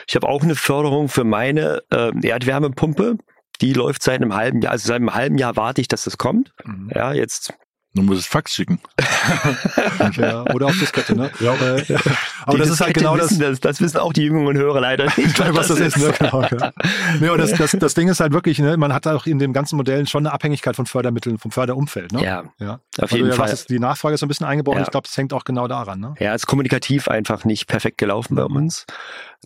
[0.06, 3.18] ich habe auch eine Förderung für meine äh, Erdwärmepumpe.
[3.62, 6.18] Die läuft seit einem halben Jahr, also seit einem halben Jahr warte ich, dass das
[6.18, 6.52] kommt.
[6.64, 6.88] Mhm.
[6.94, 7.52] Ja, jetzt
[7.96, 8.78] Du musst es Fax schicken.
[10.16, 11.30] Ja, oder auf Diskette, ne?
[11.40, 11.54] Ja.
[11.54, 11.84] Äh,
[12.44, 13.60] aber die das ist halt genau das, wissen das.
[13.60, 15.96] Das wissen auch die jüngeren Hörer leider nicht, was das ist.
[15.96, 16.12] Ne?
[16.18, 16.72] Genau, ja.
[17.20, 19.52] nee, und das, das, das Ding ist halt wirklich, ne, man hat auch in den
[19.52, 22.12] ganzen Modellen schon eine Abhängigkeit von Fördermitteln, vom Förderumfeld.
[22.12, 22.22] Ne?
[22.24, 22.80] Ja, ja.
[23.00, 23.48] auf Weil jeden ja Fall.
[23.48, 24.78] sagtest, die Nachfrage ist so ein bisschen eingebrochen.
[24.78, 24.84] Ja.
[24.84, 25.98] Ich glaube, das hängt auch genau daran.
[26.00, 26.14] Ne?
[26.20, 28.86] Ja, ist kommunikativ einfach nicht perfekt gelaufen bei uns.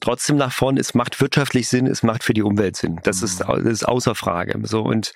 [0.01, 3.01] Trotzdem nach vorne, es macht wirtschaftlich Sinn, es macht für die Umwelt Sinn.
[3.03, 3.65] Das, ist, Mhm.
[3.65, 4.59] das ist außer Frage.
[4.65, 5.13] So und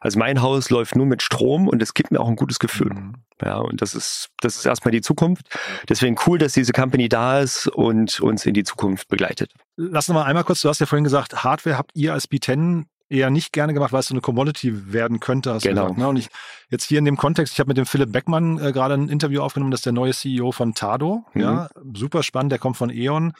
[0.00, 2.77] also mein Haus läuft nur mit Strom und es gibt mir auch ein gutes Gefühl.
[2.86, 3.14] Mhm.
[3.44, 5.46] Ja, und das ist, das ist erstmal die Zukunft.
[5.88, 9.52] Deswegen cool, dass diese Company da ist und uns in die Zukunft begleitet.
[9.76, 12.86] Lass noch mal einmal kurz, du hast ja vorhin gesagt, Hardware habt ihr als B10
[13.08, 15.82] eher nicht gerne gemacht, weil es so eine Commodity werden könnte, hast Genau.
[15.84, 15.98] gesagt.
[15.98, 16.08] Ne?
[16.08, 16.28] Und ich
[16.68, 19.40] jetzt hier in dem Kontext, ich habe mit dem Philipp Beckmann äh, gerade ein Interview
[19.40, 21.24] aufgenommen, das ist der neue CEO von Tado.
[21.34, 21.40] Mhm.
[21.40, 23.32] Ja, super spannend, der kommt von E.ON.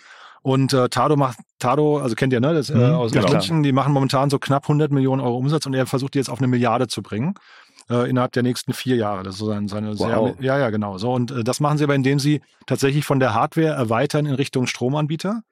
[0.42, 2.54] Und äh, Tado macht, Tado, also kennt ihr, ne?
[2.54, 3.26] Das, äh, Mhm, aus, genau.
[3.26, 6.18] aus München, die machen momentan so knapp 100 Millionen Euro Umsatz und er versucht die
[6.18, 7.34] jetzt auf eine Milliarde zu bringen.
[7.90, 9.22] Äh, innerhalb der nächsten vier Jahre.
[9.22, 10.34] Das ist so seine, seine Wow.
[10.38, 10.98] sehr, ja, ja, genau.
[10.98, 14.34] So, und äh, das machen sie aber, indem sie tatsächlich von der Hardware erweitern in
[14.34, 15.42] Richtung Stromanbieter.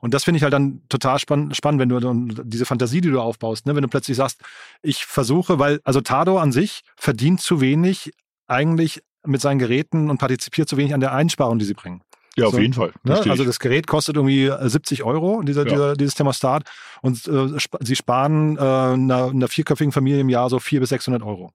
[0.00, 3.20] Und das finde ich halt dann total spann spannend, wenn du diese Fantasie, die du
[3.20, 3.76] aufbaust, ne?
[3.76, 4.40] wenn du plötzlich sagst,
[4.82, 8.10] ich versuche, weil, also Tado an sich verdient zu wenig
[8.48, 12.02] eigentlich mit seinen Geräten und partizipiert zu wenig an der Einsparung, die sie bringen.
[12.36, 12.92] Ja, auf So, jeden Fall.
[13.04, 13.20] Ne?
[13.28, 15.70] Also das Gerät kostet irgendwie äh, 70 Euro, dieser, Ja.
[15.72, 16.64] dieser, dieses Thermostat.
[17.02, 20.88] Und äh, sp sie sparen äh, einer, einer vierköpfigen Familie im Jahr so 400 bis
[20.88, 21.52] 600 Euro.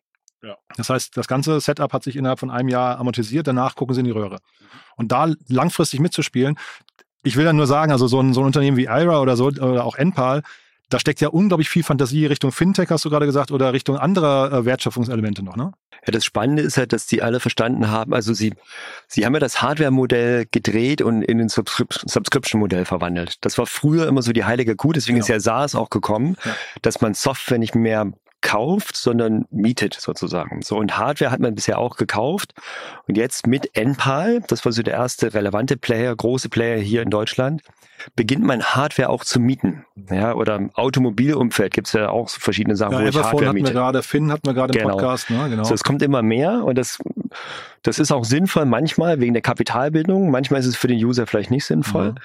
[0.48, 0.58] Ja.
[0.78, 4.00] Das heißt, das ganze Setup hat sich innerhalb von einem Jahr amortisiert, danach gucken sie
[4.00, 4.38] in die Röhre.
[4.96, 6.58] Und da langfristig mitzuspielen,
[7.24, 9.48] ich will dann nur sagen, also so ein, so ein Unternehmen wie IRA oder so,
[9.48, 10.44] oder auch Enpal,
[10.90, 14.54] da steckt ja unglaublich viel Fantasie Richtung Fintech, hast du gerade gesagt, oder Richtung anderer
[14.54, 15.74] äh, Wertschöpfungselemente noch, ne?
[16.06, 18.54] Ja, das Spannende ist halt, dass die alle verstanden haben, also sie,
[19.08, 23.36] sie haben ja das Hardware-Modell gedreht und in ein Subscrip Subscription-Modell verwandelt.
[23.42, 25.26] Das war früher immer so die heilige Kuh, deswegen Genau.
[25.26, 26.56] ist ja SaaS auch gekommen, Ja.
[26.84, 28.14] dass man Software nicht mehr
[28.48, 30.62] kauft, sondern mietet sozusagen.
[30.62, 32.54] So und Hardware hat man bisher auch gekauft
[33.06, 37.10] und jetzt mit Enpal, das war so der erste relevante Player, große Player hier in
[37.10, 37.62] Deutschland,
[38.16, 39.84] beginnt man Hardware auch zu mieten.
[40.10, 43.26] Ja, oder im Automobilumfeld gibt es ja auch so verschiedene Sachen, Ja, wo ich Everphone
[43.26, 43.74] Hardware hatten wir miete.
[43.74, 44.94] gerade, Finn hatten wir gerade im Genau.
[44.96, 45.50] Podcast, ne?
[45.50, 45.64] Genau.
[45.66, 47.00] So, es kommt immer mehr und das,
[47.84, 50.32] das ist auch sinnvoll manchmal wegen der Kapitalbildung.
[50.32, 52.12] Manchmal ist es für den User vielleicht nicht sinnvoll.
[52.12, 52.16] Mhm.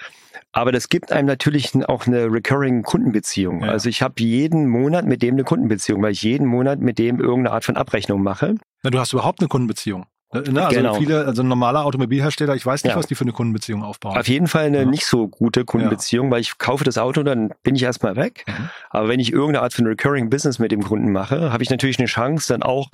[0.53, 3.63] Aber das gibt einem natürlich auch eine recurring Kundenbeziehung.
[3.63, 3.69] Ja.
[3.69, 7.21] Also ich habe jeden Monat mit dem eine Kundenbeziehung, weil ich jeden Monat mit dem
[7.21, 8.57] irgendeine Art von Abrechnung mache.
[8.83, 10.07] Na, du hast überhaupt eine Kundenbeziehung.
[10.33, 10.65] Ne?
[10.65, 10.95] Also Genau.
[10.95, 12.99] viele, also ein normaler Automobilhersteller, ich weiß nicht, Ja.
[12.99, 14.17] was die für eine Kundenbeziehung aufbauen.
[14.17, 14.85] Auf jeden Fall eine Ja.
[14.87, 18.45] nicht so gute Kundenbeziehung, weil ich kaufe das Auto, dann bin ich erstmal weg.
[18.47, 18.71] Mhm.
[18.91, 21.99] Aber wenn ich irgendeine Art von Recurring Business mit dem Kunden mache, habe ich natürlich
[21.99, 22.89] eine Chance, dann auch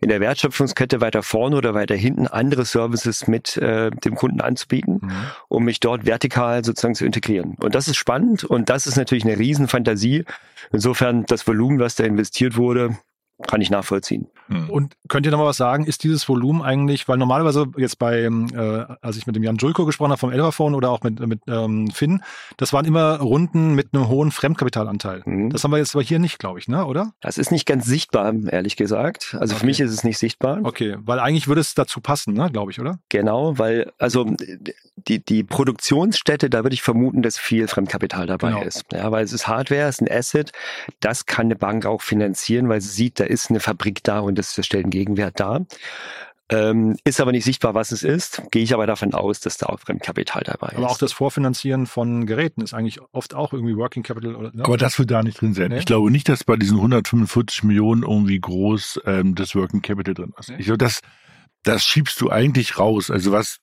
[0.00, 5.00] in der Wertschöpfungskette weiter vorne oder weiter hinten andere Services mit äh, dem Kunden anzubieten,
[5.02, 5.10] Mhm.
[5.48, 7.56] um mich dort vertikal sozusagen zu integrieren.
[7.60, 10.24] Und das ist spannend und das ist natürlich eine Riesenfantasie.
[10.72, 12.96] Insofern das Volumen, was da investiert wurde,
[13.48, 14.28] kann ich nachvollziehen.
[14.48, 14.70] Mhm.
[14.70, 18.22] Und könnt ihr noch mal was sagen, ist dieses Volumen eigentlich, weil normalerweise jetzt bei,
[18.22, 21.18] ähm, äh, als ich mit dem Jan Julko gesprochen habe vom Elverphone oder auch mit,
[21.26, 22.22] mit ähm, Finn,
[22.58, 25.22] das waren immer Runden mit einem hohen Fremdkapitalanteil.
[25.24, 25.50] Mhm.
[25.50, 26.84] Das haben wir jetzt aber hier nicht, glaube ich, ne?
[26.86, 27.12] oder?
[27.20, 29.34] Das ist nicht ganz sichtbar, ehrlich gesagt.
[29.40, 29.60] Also Okay.
[29.60, 30.60] für mich ist es nicht sichtbar.
[30.62, 32.98] Okay, weil eigentlich würde es dazu passen, ne, glaube ich, oder?
[33.08, 34.26] Genau, weil also
[35.08, 38.62] die, die Produktionsstätte, da würde ich vermuten, dass viel Fremdkapital dabei Genau.
[38.62, 38.84] ist.
[38.92, 40.52] Ja, weil es ist Hardware, es ist ein Asset,
[41.00, 44.36] das kann eine Bank auch finanzieren, weil sie sieht, da ist eine Fabrik da und
[44.38, 45.66] das, das stellt einen Gegenwert dar.
[46.50, 49.66] Ähm, ist aber nicht sichtbar, was es ist, gehe ich aber davon aus, dass da
[49.66, 50.92] auch Fremdkapital dabei Aber ist.
[50.92, 54.36] auch das Vorfinanzieren von Geräten ist eigentlich oft auch irgendwie Working Capital.
[54.36, 54.62] Oder, ne?
[54.62, 55.70] Aber das wird da nicht drin sein.
[55.70, 55.78] Nee.
[55.78, 60.34] Ich glaube nicht, dass bei diesen 145 Millionen irgendwie groß ähm, das Working Capital drin
[60.38, 60.50] ist.
[60.50, 60.56] Nee.
[60.58, 61.00] Ich glaube, das,
[61.64, 63.10] das schiebst du eigentlich raus.
[63.10, 63.58] Also was,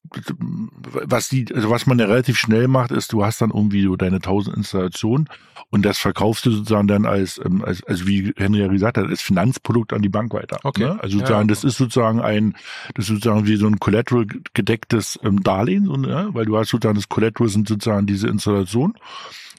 [0.84, 3.96] was die, also was man ja relativ schnell macht, ist, du hast dann irgendwie so
[3.96, 5.30] deine 1000 Installationen
[5.70, 9.06] und das verkaufst du sozusagen dann als, ähm, als, also wie Henry ja gesagt hat,
[9.08, 10.60] als Finanzprodukt an die Bank weiter.
[10.64, 10.84] Okay.
[10.84, 11.00] Ne?
[11.02, 11.54] Also sozusagen, ja.
[11.54, 12.56] das ist sozusagen ein,
[12.96, 16.30] das ist sozusagen wie so ein Collateral gedecktes ähm, Darlehen, so, ne?
[16.34, 18.96] weil du hast sozusagen das Collateral sind sozusagen diese Installationen.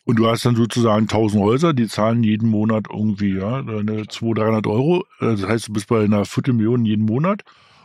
[0.05, 4.47] Und du hast dann sozusagen 1000 Häuser, die zahlen jeden Monat irgendwie ja, eine 200,
[4.47, 5.07] 300 Euro.
[5.21, 7.45] Äh, Das heißt, du bist bei einer Viertelmillion jeden Monat.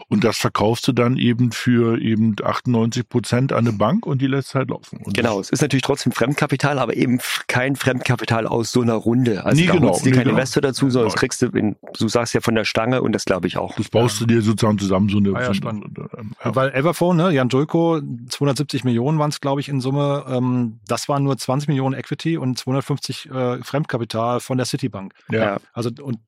[0.10, 4.28] Und das verkaufst du dann eben für eben 98 Prozent an eine Bank und die
[4.28, 5.00] lässt halt laufen.
[5.04, 9.43] Und Genau, es ist natürlich trotzdem Fremdkapital, aber eben kein Fremdkapital aus so einer Runde.
[9.46, 10.38] Also Nee, da genau, holst du dir nee, kein genau.
[10.38, 13.26] Investor dazu, sondern das kriegst du, in, du sagst ja von der Stange und das
[13.26, 13.76] glaube ich auch.
[13.76, 15.34] Das baust du dir sozusagen zusammen, so eine.
[15.36, 15.86] Ah ja, so, spannend.
[16.17, 16.56] ähm, ja.
[16.56, 20.26] Weil Everphone, ne, Jan Julko, 270 Millionen waren es, glaube ich, in Summe.
[20.30, 25.13] Ähm, das waren nur 20 Millionen Equity und 250 äh, Fremdkapital von der Citibank.
[25.32, 25.38] ja.
[25.38, 25.58] Ja.
[25.74, 26.20] Also und äh,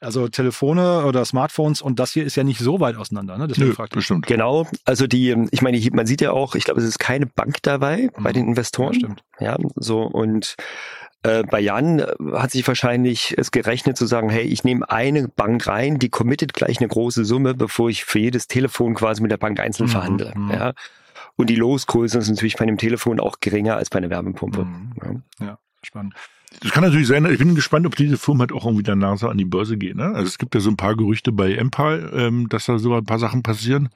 [0.00, 3.38] also Telefone oder Smartphones und das hier ist ja nicht so weit auseinander.
[3.38, 3.46] Ne?
[3.48, 4.00] Deswegen Nö, fragte ich.
[4.00, 4.26] bestimmt.
[4.26, 7.58] Genau, also die, ich meine, man sieht ja auch, ich glaube, es ist keine Bank
[7.62, 8.34] dabei bei Mhm.
[8.34, 8.94] den Ja, Investoren.
[8.94, 9.22] stimmt.
[9.38, 10.56] Ja, so und
[11.22, 15.28] äh, bei Jan äh, hat sich wahrscheinlich es gerechnet zu sagen, hey, ich nehme eine
[15.28, 19.30] Bank rein, die committet gleich eine große Summe, bevor ich für jedes Telefon quasi mit
[19.30, 20.32] der Bank einzeln Mhm, verhandle.
[20.36, 20.50] mhm.
[20.50, 20.72] Ja.
[21.36, 24.64] Und die Losgröße ist natürlich bei einem Telefon auch geringer als bei einer Wärmepumpe.
[24.64, 25.22] Mhm.
[25.40, 25.58] Ja.
[25.82, 26.14] Spannend.
[26.60, 29.28] Das kann natürlich sein, ich bin gespannt, ob diese Firma halt auch irgendwie danach so
[29.28, 29.96] an die Börse geht.
[29.96, 30.04] Ne?
[30.04, 33.04] Also es gibt ja so ein paar Gerüchte bei Empire, ähm, dass da so ein
[33.04, 33.88] paar Sachen passieren.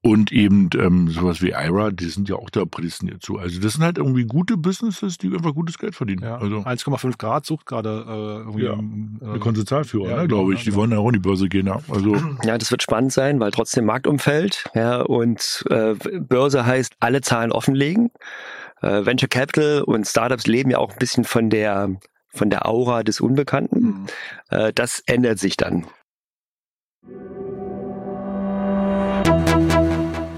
[0.00, 3.38] Und eben ähm, sowas wie IRA, die sind ja auch da prädestiniert zu.
[3.38, 6.22] Also das sind halt irgendwie gute Businesses, die einfach gutes Geld verdienen.
[6.22, 6.36] Ja.
[6.38, 8.64] Also 1,5 Grad sucht gerade äh, irgendwie.
[8.64, 8.78] Ja.
[9.20, 10.64] der äh, Konsortialführer, ja, ne, genau, glaube ich.
[10.64, 11.66] ja, Die wollen ja auch an die Börse gehen.
[11.66, 11.80] Ja.
[11.88, 17.20] Also Ja, das wird spannend sein, weil trotzdem Marktumfeld, ja, und äh, Börse heißt, alle
[17.20, 18.10] Zahlen offenlegen.
[18.82, 21.96] Äh, Venture Capital und Startups leben ja auch ein bisschen von der
[22.28, 23.80] von der Aura des Unbekannten.
[23.80, 24.06] Mhm.
[24.50, 25.86] Äh, das ändert sich dann.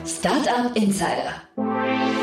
[0.07, 2.19] Startup Insider.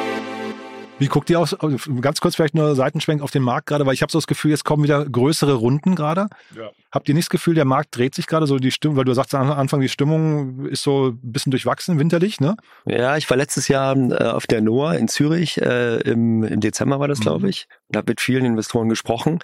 [1.00, 1.56] Wie guckt ihr aus?
[2.02, 4.50] Ganz kurz vielleicht nur Seitenschwenk auf den Markt gerade, weil ich habe so das Gefühl,
[4.52, 6.28] jetzt kommen wieder größere Runden gerade.
[6.56, 6.72] Ja.
[6.92, 9.14] Habt ihr nicht das Gefühl, der Markt dreht sich gerade so die Stimmung, weil du
[9.14, 12.58] sagst am Anfang, die Stimmung ist so ein bisschen durchwachsen, winterlich, ne?
[12.86, 17.00] Ja, ich war letztes Jahr äh, auf der NOAA in Zürich, äh, im, im Dezember
[17.00, 17.24] war das, Mhm.
[17.24, 19.40] glaube ich, und habe mit vielen Investoren gesprochen.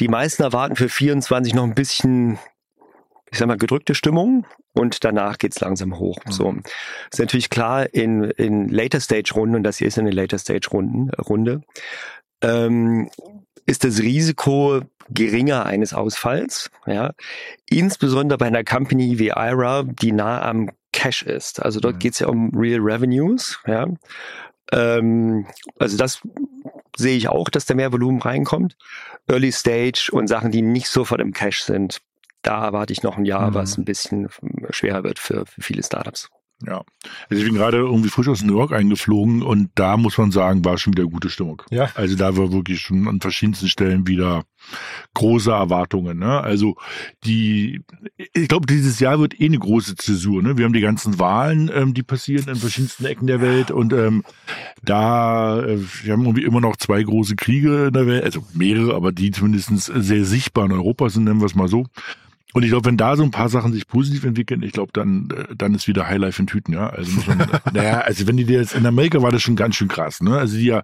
[0.00, 2.38] Die meisten erwarten für 24 noch ein bisschen,
[3.30, 6.18] ich sag mal, gedrückte Stimmung und danach geht's langsam hoch.
[6.26, 6.32] Mhm.
[6.32, 6.54] So
[7.10, 10.68] ist natürlich klar in, in Later Stage Runden, und das hier ist eine Later Stage
[10.70, 11.62] Runden, Runde,
[12.42, 13.08] ähm,
[13.66, 17.12] ist das Risiko geringer eines Ausfalls, ja.
[17.68, 21.62] Insbesondere bei einer Company wie IRA, die nah am Cash ist.
[21.62, 21.98] Also dort Mhm.
[21.98, 23.86] geht's ja um Real Revenues, ja.
[24.72, 25.46] Ähm,
[25.78, 26.20] also das
[26.96, 28.76] sehe ich auch, dass da mehr Volumen reinkommt.
[29.28, 32.00] Early Stage und Sachen, die nicht sofort im Cash sind,
[32.44, 33.54] da erwarte ich noch ein Jahr, Mhm.
[33.54, 34.28] was ein bisschen
[34.70, 36.28] schwerer wird für, für viele Startups.
[36.64, 36.82] Ja.
[37.28, 40.64] Also ich bin gerade irgendwie frisch aus New York eingeflogen und da muss man sagen,
[40.64, 41.60] war schon wieder gute Stimmung.
[41.70, 41.90] Ja.
[41.94, 44.44] Also da war wirklich schon an verschiedensten Stellen wieder
[45.14, 46.20] große Erwartungen.
[46.20, 46.40] Ne?
[46.40, 46.76] Also
[47.24, 47.82] die,
[48.32, 50.42] ich glaube, dieses Jahr wird eh eine große Zäsur.
[50.42, 50.56] Ne?
[50.56, 54.22] Wir haben die ganzen Wahlen, ähm, die passieren in verschiedensten Ecken der Welt und ähm,
[54.82, 58.94] da, äh, wir haben irgendwie immer noch zwei große Kriege in der Welt, also mehrere,
[58.94, 61.84] aber die zumindest sehr sichtbar in Europa sind, nennen wir es mal so.
[62.54, 65.28] Und ich glaube, wenn da so ein paar Sachen sich positiv entwickeln, ich glaube, dann,
[65.30, 66.88] äh, dann ist wieder Highlife in Tüten, ja.
[66.88, 67.38] Also muss man,
[67.72, 70.38] naja, also wenn die jetzt in Amerika war das schon ganz schön krass, ne?
[70.38, 70.82] Also die ja,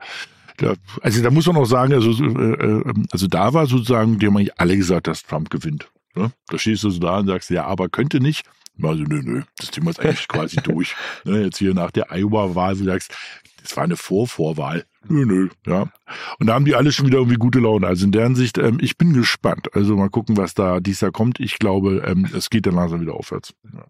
[0.56, 4.26] da, also da muss man auch sagen, also, äh, äh, also da war sozusagen, die
[4.26, 5.88] haben eigentlich alle gesagt, dass Trump gewinnt.
[6.14, 6.33] Ne?
[6.48, 8.44] Da stehst du so da und sagst, ja, aber könnte nicht.
[8.83, 10.94] Also, nö, nö, das Thema ist eigentlich quasi durch.
[11.24, 13.14] Ne, jetzt hier nach der Iowa-Wahl, du sagst,
[13.62, 14.85] das war eine Vorvorwahl.
[15.09, 15.90] Nö, nö, ja.
[16.38, 17.87] Und da haben die alle schon wieder irgendwie gute Laune.
[17.87, 19.75] Also in deren Sicht, ähm, ich bin gespannt.
[19.75, 21.40] Also mal gucken, was da dies Jahr kommt.
[21.40, 23.55] Ich glaube, ähm, es geht dann langsam wieder aufwärts.
[23.73, 23.87] Ja.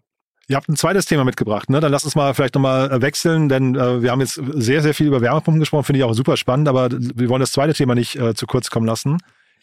[0.47, 1.79] Ihr habt ein zweites Thema mitgebracht, ne?
[1.79, 5.07] Dann lass uns mal vielleicht nochmal wechseln, denn äh, wir haben jetzt sehr, sehr viel
[5.07, 8.17] über Wärmepumpen gesprochen, finde ich auch super spannend, aber wir wollen das zweite Thema nicht
[8.17, 9.17] äh, zu kurz kommen lassen.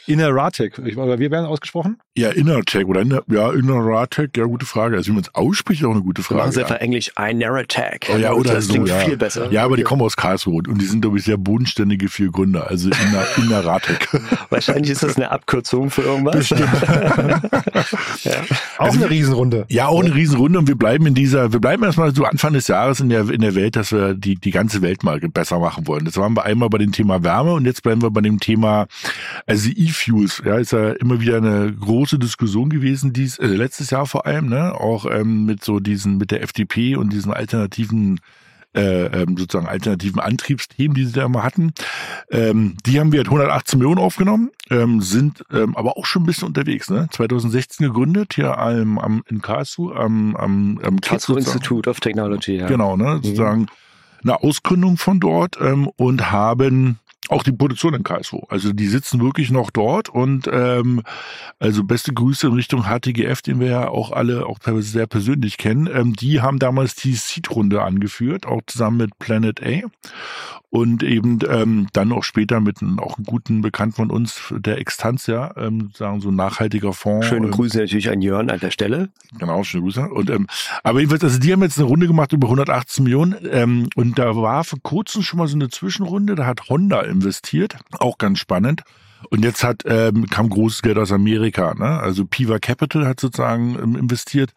[0.07, 0.83] Innerratic.
[0.85, 1.99] Wie werden ausgesprochen?
[2.17, 4.97] Ja, Innertech oder Inner, ja, Innerratec, ja, gute Frage.
[4.97, 6.53] Also wie man es ausspricht, auch eine gute Frage.
[6.53, 6.67] Sie ja.
[6.67, 8.09] einfach Englisch Innerratec.
[8.13, 8.99] Oh, ja, oder das so, klingt ja.
[9.01, 9.53] viel besser.
[9.53, 12.69] Ja, aber die kommen aus Karlsruhe und die sind, glaube ich, sehr bodenständige vier Gründer.
[12.69, 14.09] Also Inner, Innerratec.
[14.51, 16.49] Wahrscheinlich ist das eine Abkürzung für irgendwas.
[16.51, 16.63] ja.
[18.79, 19.67] Auch eine Riesenrunde.
[19.69, 22.69] Ja, auch eine Riesenrunde und wir bleiben in dieser, wir bleiben erstmal so Anfang des
[22.69, 25.87] Jahres in der, in der Welt, dass wir die, die ganze Welt mal besser machen
[25.87, 26.05] wollen.
[26.05, 28.87] Das waren wir einmal bei dem Thema Wärme und jetzt bleiben wir bei dem Thema,
[29.47, 30.43] also E-Fuels.
[30.45, 34.49] Ja, ist ja immer wieder eine große Diskussion gewesen, dies, äh, letztes Jahr vor allem,
[34.49, 38.21] ne, auch ähm, mit so diesen, mit der FDP und diesen alternativen
[38.75, 41.73] äh, ähm, sozusagen alternativen Antriebsthemen, die sie da immer hatten.
[42.31, 46.27] Ähm, die haben wir at 118 Millionen aufgenommen, ähm, sind ähm, aber auch schon ein
[46.27, 46.91] bisschen unterwegs.
[46.91, 47.09] Ne?
[47.11, 51.39] 2016 gegründet, hier am, am, in Karlsruhe, am, am, am Karlsruhe.
[51.39, 52.67] Institute of Technology, ja.
[52.67, 53.67] Genau, ne, sozusagen
[54.23, 56.99] eine Ausgründung von dort ähm, und haben
[57.29, 58.47] auch die Produktion in Karlsruhe.
[58.49, 61.03] Also die sitzen wirklich noch dort und ähm,
[61.59, 65.59] also beste Grüße in Richtung HTGF, den wir ja auch alle auch teilweise sehr persönlich
[65.59, 65.89] kennen.
[65.93, 69.89] Ähm, die haben damals die Seed-Runde angeführt, auch zusammen mit Planet A
[70.71, 74.79] und eben ähm, dann auch später mit einem, auch einem guten Bekannten von uns, der
[74.79, 77.27] Extantia, ähm, sagen so ein nachhaltiger Fonds.
[77.27, 79.09] Schöne ähm, Grüße natürlich an Jörn an der Stelle.
[79.39, 80.09] Genau, schöne Grüße.
[80.09, 80.47] Und, ähm,
[80.83, 84.37] aber jedenfalls, also die haben jetzt eine Runde gemacht über 118 Millionen ähm, und da
[84.37, 88.83] war vor kurzem schon mal so eine Zwischenrunde, da hat Honda investiert, auch ganz spannend.
[89.31, 91.99] Und jetzt hat ähm, kam großes Geld aus Amerika, ne?
[91.99, 94.53] Also Piva Capital hat sozusagen ähm, investiert,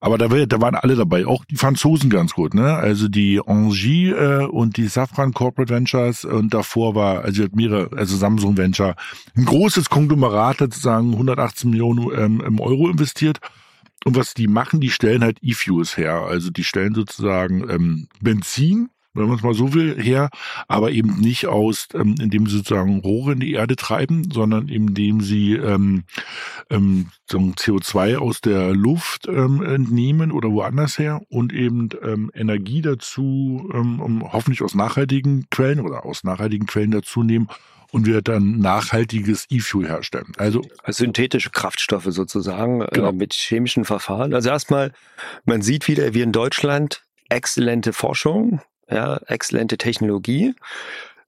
[0.00, 2.74] aber da, da waren alle dabei, auch die Franzosen ganz gut, ne?
[2.74, 8.16] Also die Engie äh, und die Safran Corporate Ventures und davor war also mehrere, also
[8.16, 8.96] Samsung Venture,
[9.36, 13.38] ein großes Konglomerat hat sozusagen 118 Millionen ähm, Euro investiert.
[14.04, 16.22] Und was die machen, die stellen halt E-Fuels her.
[16.22, 20.30] Also die stellen sozusagen ähm, Benzin, wenn man es mal so will, her,
[20.68, 25.20] aber eben nicht aus, ähm, indem sie sozusagen Rohre in die Erde treiben, sondern indem
[25.20, 26.04] sie ähm,
[26.70, 32.30] ähm, so ein CO2 aus der Luft ähm, entnehmen oder woanders her und eben ähm,
[32.34, 37.48] Energie dazu, ähm, um, hoffentlich aus nachhaltigen Quellen oder aus nachhaltigen Quellen dazu nehmen
[37.90, 40.32] und wir dann nachhaltiges E-Fuel herstellen.
[40.38, 43.10] Also Also synthetische Kraftstoffe sozusagen Genau.
[43.10, 44.32] äh, mit chemischen Verfahren.
[44.34, 44.92] Also erstmal,
[45.44, 48.60] man sieht wieder, wir in Deutschland exzellente Forschung,
[48.92, 50.54] ja, exzellente Technologie.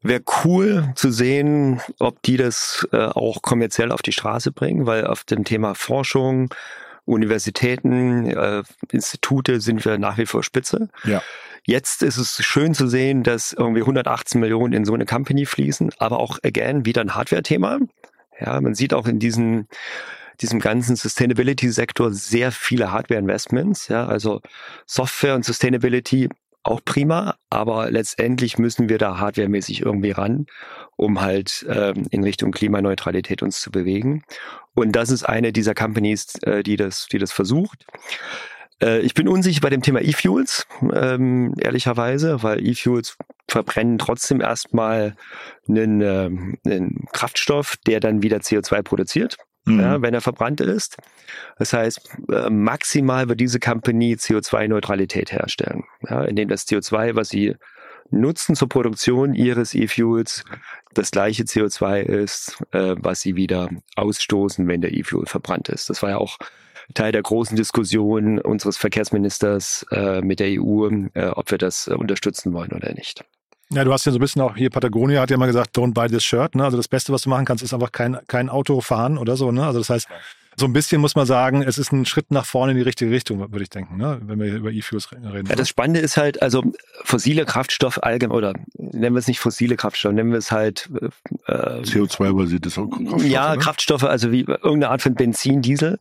[0.03, 5.07] Wäre cool zu sehen, ob die das äh, auch kommerziell auf die Straße bringen, weil
[5.07, 6.53] auf dem Thema Forschung,
[7.07, 10.88] Universitäten, äh, Institute sind wir nach wie vor Spitze.
[11.05, 11.22] Ja.
[11.66, 15.90] Jetzt ist es schön zu sehen, dass irgendwie 118 Millionen in so eine Company fließen,
[15.98, 17.79] aber auch again wieder ein Hardware-Thema.
[18.38, 19.68] Ja, man sieht auch in diesen
[20.40, 23.88] diesem ganzen Sustainability-Sektor sehr viele Hardware-Investments.
[23.88, 24.40] Ja, also
[24.87, 26.29] Software und Sustainability
[26.64, 30.46] auch prima, aber letztendlich müssen wir da hardwaremäßig irgendwie ran,
[30.96, 34.24] um halt ähm, in Richtung Klimaneutralität uns zu bewegen.
[34.74, 37.85] Und das ist eine dieser Companies, äh, die das, die das versucht.
[38.83, 43.16] Äh, ich bin unsicher bei dem Thema E-Fuels, ähm, ehrlicherweise, weil E-Fuels
[43.48, 45.16] verbrennen trotzdem erstmal
[45.68, 49.81] einen, ähm, einen Kraftstoff, der dann wieder CO2 produziert Mhm.
[49.81, 50.96] ja, wenn er verbrannt ist.
[51.59, 52.00] Das heißt,
[52.31, 57.57] äh, maximal wird diese Company CO2-Neutralität herstellen, ja, indem das CO2, was sie
[58.11, 60.44] nutzen zur Produktion ihres E-Fuels,
[60.92, 65.90] das gleiche CO2 ist, äh, was sie wieder ausstoßen, wenn der E-Fuel verbrannt ist.
[65.90, 66.38] Das war ja auch
[66.92, 71.94] Teil der großen Diskussion unseres Verkehrsministers äh, mit der EU, äh, ob wir das äh,
[71.94, 73.24] unterstützen wollen oder nicht.
[73.70, 75.94] Ja, du hast ja so ein bisschen auch hier, Patagonia hat ja mal gesagt, don't
[75.94, 76.55] buy this shirt.
[76.55, 76.64] Ne?
[76.64, 79.50] Also das Beste, was du machen kannst, ist einfach kein, kein Auto fahren oder so.
[79.50, 79.64] Ne?
[79.64, 80.09] Also das heißt,
[80.57, 83.11] so ein bisschen muss man sagen, es ist ein Schritt nach vorne in die richtige
[83.11, 84.20] Richtung, würde ich denken, ne?
[84.22, 85.46] wenn wir über E-Fuels reden.
[85.48, 86.62] Ja, das Spannende ist halt, also
[87.03, 90.88] fossile Kraftstoff allgemein, oder nennen wir es nicht fossile Kraftstoffe, nennen wir es halt
[91.46, 93.24] äh, CO2-basiertes Kraftstoffe.
[93.24, 93.59] Ja, ne?
[93.59, 95.98] Kraftstoffe, also wie irgendeine Art von Benzin, Diesel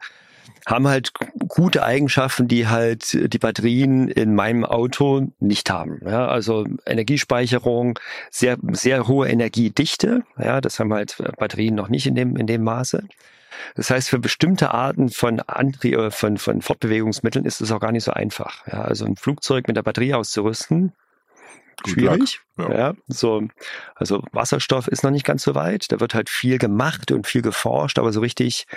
[0.66, 1.12] haben halt
[1.48, 6.00] gute Eigenschaften, die halt die Batterien in meinem Auto nicht haben.
[6.06, 8.00] Ja, also Energiespeicherung,
[8.32, 10.24] sehr, sehr hohe Energiedichte.
[10.38, 13.04] Ja, das haben halt Batterien noch nicht in dem, in dem Maße.
[13.76, 17.92] Das heißt, für bestimmte Arten von, Antrie äh, von, von Fortbewegungsmitteln ist es auch gar
[17.92, 18.66] nicht so einfach.
[18.68, 20.94] Ja, also ein Flugzeug mit der Batterie auszurüsten,
[21.88, 22.42] schwierig.
[22.58, 22.72] Ja.
[22.72, 22.94] ja.
[23.08, 23.48] so,
[23.96, 25.92] also Wasserstoff ist noch nicht ganz so weit.
[25.92, 28.68] Da wird halt viel gemacht und viel geforscht, aber so richtig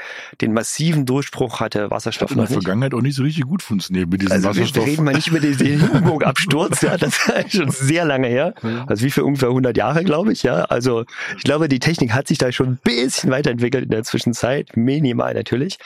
[0.40, 2.50] den massiven Durchbruch hat der Wasserstoff hat noch nicht.
[2.52, 4.86] in der Vergangenheit auch nicht so richtig gut funktioniert mit diesem also Wasserstoff.
[4.86, 8.54] Wir reden mal nicht über den Hindenburg-Absturz, ja, das ist schon sehr lange her.
[8.86, 10.64] Also wie für ungefähr 100 Jahre, glaube ich, ja.
[10.64, 11.04] Also
[11.36, 15.34] ich glaube, die Technik hat sich da schon ein bisschen weiterentwickelt in der Zwischenzeit, minimal
[15.34, 15.78] natürlich.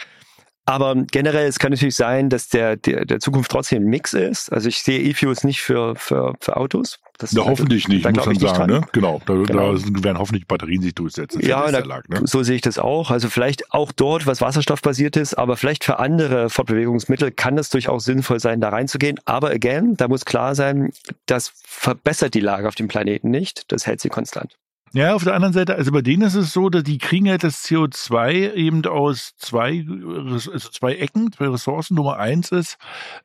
[0.70, 4.52] Aber generell, es kann natürlich sein, dass der, der, der Zukunft trotzdem ein Mix ist.
[4.52, 7.00] Also ich sehe E-Fuels nicht für, für, für Autos.
[7.18, 8.72] Das ja, hoffentlich nicht, muss man sagen.
[8.72, 8.80] Ne?
[8.92, 9.74] Genau, da, genau.
[9.74, 11.40] da werden hoffentlich Batterien sich durchsetzen.
[11.44, 12.22] Ja, da, lag, ne?
[12.24, 13.10] so sehe ich das auch.
[13.10, 18.04] Also vielleicht auch dort, was wasserstoffbasiert ist, aber vielleicht für andere Fortbewegungsmittel kann es durchaus
[18.04, 19.18] sinnvoll sein, da reinzugehen.
[19.24, 20.92] Aber again, da muss klar sein,
[21.26, 23.70] das verbessert die Lage auf dem Planeten nicht.
[23.72, 24.56] Das hält sie konstant.
[24.92, 27.44] Ja, auf der anderen Seite, also bei denen ist es so, dass die kriegen halt
[27.44, 31.94] das CO2 eben aus zwei, also zwei Ecken, zwei Ressourcen.
[31.94, 32.76] Nummer eins ist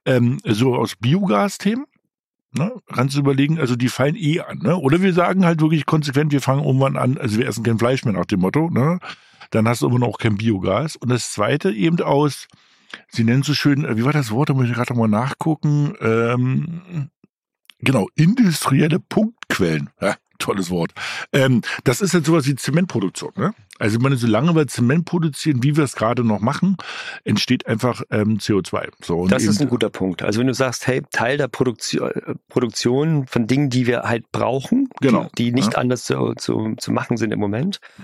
[0.06, 1.86] ähm, so aus Biogas-Themen.
[2.52, 2.72] Ne?
[2.94, 4.60] Kannst du überlegen, also die fallen eh an.
[4.60, 4.78] Ne?
[4.78, 8.06] Oder wir sagen halt wirklich konsequent, wir fangen irgendwann an, also wir essen kein Fleisch
[8.06, 8.70] mehr nach dem Motto.
[8.70, 9.00] Ne?
[9.50, 10.96] Dann hast du immer noch kein Biogas.
[10.96, 12.48] Und das zweite eben aus,
[13.10, 15.96] sie nennen so schön, wie war das Wort, da muss ich gerade noch mal nachgucken,
[16.00, 17.10] ähm,
[17.80, 19.90] genau, industrielle Punktquellen.
[20.00, 20.92] Ja, tolles Wort.
[21.34, 23.32] Ähm, das ist jetzt sowas wie Zementproduktion.
[23.36, 23.54] Ne?
[23.78, 26.78] Also, ich meine, solange wir Zement produzieren, wie wir es gerade noch machen,
[27.26, 28.90] entsteht einfach ähm, CO2.
[29.02, 30.24] So, das ist ein guter Punkt.
[30.24, 32.10] Also, wenn du sagst, hey, Teil der Produktion,
[32.48, 35.30] Produktion von Dingen, die wir halt brauchen, genau.
[35.38, 35.80] die, die nicht ja.
[35.80, 38.04] anders zu, zu, zu machen sind im Moment, mhm.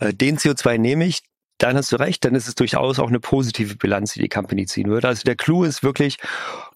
[0.00, 1.22] äh, den CO2 nehme ich,
[1.64, 4.66] dann hast du recht, dann ist es durchaus auch eine positive Bilanz, die die Company
[4.66, 5.08] ziehen würde.
[5.08, 6.18] Also der Clou ist wirklich,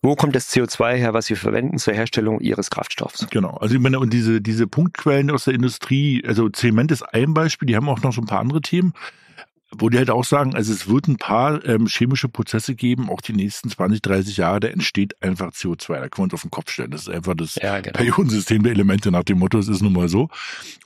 [0.00, 3.26] wo kommt das CO2 her, was wir verwenden zur Herstellung ihres Kraftstoffs?
[3.30, 3.50] Genau.
[3.58, 7.66] Also ich meine, und diese, diese Punktquellen aus der Industrie, also Zement ist ein Beispiel,
[7.66, 8.94] die haben auch noch so ein paar andere Themen
[9.76, 13.20] wo die halt auch sagen, also es wird ein paar ähm, chemische Prozesse geben, auch
[13.20, 15.88] die nächsten 20, 30 Jahre, da entsteht einfach CO2.
[15.94, 16.90] Da können wir uns auf den Kopf stellen.
[16.90, 17.96] Das ist einfach das ja, genau.
[17.96, 20.28] Periodensystem der Elemente nach dem Motto, es ist nun mal so.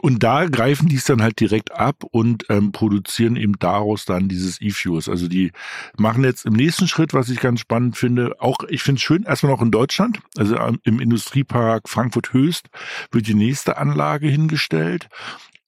[0.00, 4.28] Und da greifen die es dann halt direkt ab und ähm, produzieren eben daraus dann
[4.28, 5.08] dieses E-Fuels.
[5.08, 5.52] Also die
[5.96, 9.22] machen jetzt im nächsten Schritt, was ich ganz spannend finde, auch, ich finde es schön,
[9.22, 12.68] erstmal noch in Deutschland, also im Industriepark Frankfurt Höchst
[13.12, 15.08] wird die nächste Anlage hingestellt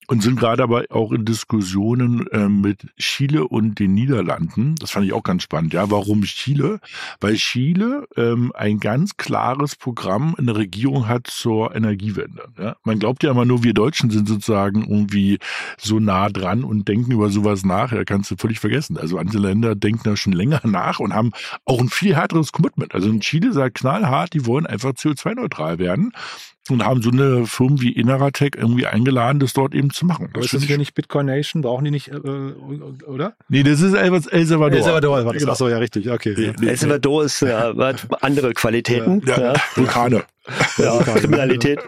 [0.07, 4.75] und sind gerade aber auch in Diskussionen äh, mit Chile und den Niederlanden.
[4.75, 5.73] Das fand ich auch ganz spannend.
[5.73, 6.79] Ja, warum Chile?
[7.19, 12.47] Weil Chile ähm, ein ganz klares Programm in der Regierung hat zur Energiewende.
[12.59, 12.75] Ja?
[12.83, 15.39] Man glaubt ja immer nur, wir Deutschen sind sozusagen irgendwie
[15.77, 17.91] so nah dran und denken über sowas nach.
[17.91, 18.97] Ja, kannst du völlig vergessen.
[18.97, 21.31] Also andere Länder denken da schon länger nach und haben
[21.65, 22.93] auch ein viel härteres Commitment.
[22.93, 26.11] Also in Chile sagt knallhart, die wollen einfach CO2-neutral werden
[26.69, 30.29] und haben so eine Firmen wie Inneratec irgendwie eingeladen, das dort eben zu machen.
[30.33, 31.61] Das ist das hier nicht Bitcoin Nation?
[31.61, 33.35] Brauchen die nicht, äh, oder?
[33.49, 34.77] Nee, das ist El Salvador.
[34.77, 35.41] El Salvador war das.
[35.41, 35.51] Genau.
[35.51, 36.09] Achso, ja, richtig.
[36.09, 36.33] Okay.
[36.37, 39.21] Nee, nee, El Salvador ist ja, hat andere Qualitäten.
[39.25, 39.53] Ja, ja.
[39.75, 40.23] Vulkane.
[40.77, 41.79] Ja, Kriminalität.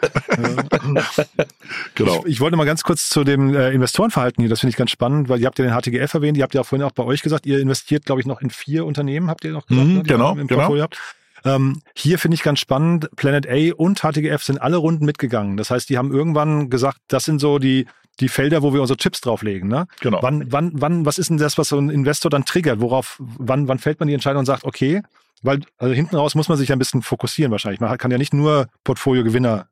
[1.93, 2.23] genau.
[2.25, 4.89] Ich, ich, wollte mal ganz kurz zu dem äh, Investorenverhalten hier, das finde ich ganz
[4.89, 7.21] spannend, weil ihr habt ja den HTGF erwähnt, ihr habt ja vorhin auch bei euch
[7.21, 10.03] gesagt, ihr investiert, glaube ich, noch in vier Unternehmen, habt ihr noch gesagt, mhm, ne,
[10.03, 10.81] genau, genau.
[10.81, 10.97] Habt.
[11.45, 15.57] Ähm, hier finde ich ganz spannend, Planet A und HTGF sind alle Runden mitgegangen.
[15.57, 17.87] Das heißt, die haben irgendwann gesagt, das sind so die,
[18.19, 19.69] die Felder, wo wir unsere Chips drauflegen.
[19.69, 19.87] Ne?
[19.99, 20.19] Genau.
[20.21, 22.79] Wann, wann, wann, was ist denn das, was so ein Investor dann triggert?
[22.79, 25.01] Worauf, wann, wann fällt man die Entscheidung und sagt, okay,
[25.43, 27.79] weil also hinten raus muss man sich ja ein bisschen fokussieren wahrscheinlich.
[27.79, 29.67] Man kann ja nicht nur Portfolio-Gewinner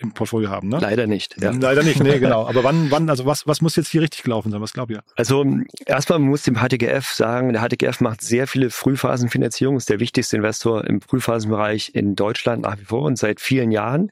[0.00, 0.78] im Portfolio haben, ne?
[0.80, 1.40] Leider nicht.
[1.40, 1.50] Ja.
[1.50, 2.48] Leider nicht, nee, genau.
[2.48, 4.60] Aber wann, wann, also was, was muss jetzt hier richtig gelaufen sein?
[4.60, 5.02] Was glaubt ihr?
[5.16, 5.44] Also
[5.84, 10.84] erstmal muss dem HTGF sagen, der HTGF macht sehr viele Frühphasenfinanzierungen, ist der wichtigste Investor
[10.86, 14.10] im Frühphasenbereich in Deutschland nach wie vor und seit vielen Jahren.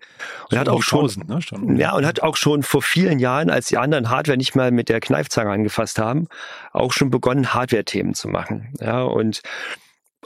[0.51, 3.69] Und hat auch schon, ne, schon, ja, und hat auch schon vor vielen Jahren, als
[3.69, 6.29] die anderen Hardware nicht mal mit der Kneifzange angefasst haben,
[6.73, 8.75] auch schon begonnen, Hardware-Themen zu machen.
[8.81, 9.41] Ja, und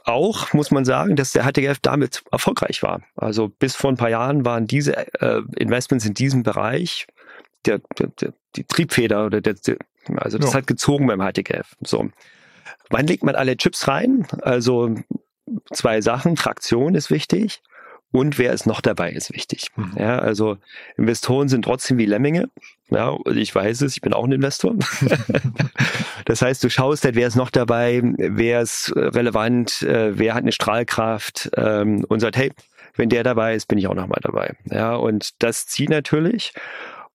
[0.05, 3.03] auch, muss man sagen, dass der HTGF damit erfolgreich war.
[3.17, 7.07] Also bis vor ein paar Jahren waren diese äh, Investments in diesem Bereich
[7.67, 9.77] der, der, der die Triebfeder oder der, der
[10.17, 10.59] also das ja.
[10.59, 11.77] hat gezogen beim HTGF.
[11.81, 12.11] So.
[12.91, 14.27] Wann legt man alle Chips rein?
[14.43, 14.97] Also
[15.73, 16.37] zwei Sachen.
[16.37, 17.63] Traktion ist wichtig
[18.13, 19.69] und wer ist noch dabei, ist wichtig.
[19.75, 19.95] Mhm.
[19.99, 20.59] Ja, also
[20.97, 22.49] Investoren sind trotzdem wie Lemminge.
[22.91, 24.75] Ja, ich weiß es, ich bin auch ein Investor.
[26.27, 30.43] das heißt, du schaust halt, wer ist noch dabei, wer ist relevant, äh, wer hat
[30.43, 32.53] eine Strahlkraft ähm, und sagt, hey,
[32.95, 34.55] wenn der dabei ist, bin ich auch nochmal dabei.
[34.67, 36.53] Ja, und das zieht natürlich.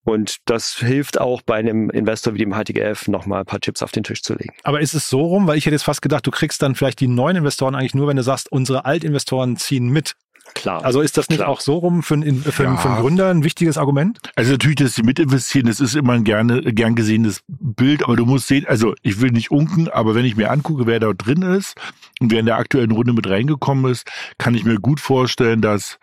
[0.07, 3.91] Und das hilft auch bei einem Investor wie dem HTGF nochmal ein paar Chips auf
[3.91, 4.53] den Tisch zu legen.
[4.63, 7.01] Aber ist es so rum, weil ich hätte jetzt fast gedacht, du kriegst dann vielleicht
[7.01, 10.13] die neuen Investoren eigentlich nur, wenn du sagst, unsere Altinvestoren ziehen mit.
[10.53, 10.85] Klar.
[10.85, 11.49] Also ist das nicht klar.
[11.49, 12.77] auch so rum für, einen, für, ja.
[12.77, 14.19] für einen Gründer ein wichtiges Argument?
[14.37, 18.25] Also natürlich, dass sie mitinvestieren, das ist immer ein gerne, gern gesehenes Bild, aber du
[18.25, 21.41] musst sehen, also ich will nicht unken, aber wenn ich mir angucke, wer da drin
[21.41, 21.75] ist
[22.21, 25.99] und wer in der aktuellen Runde mit reingekommen ist, kann ich mir gut vorstellen, dass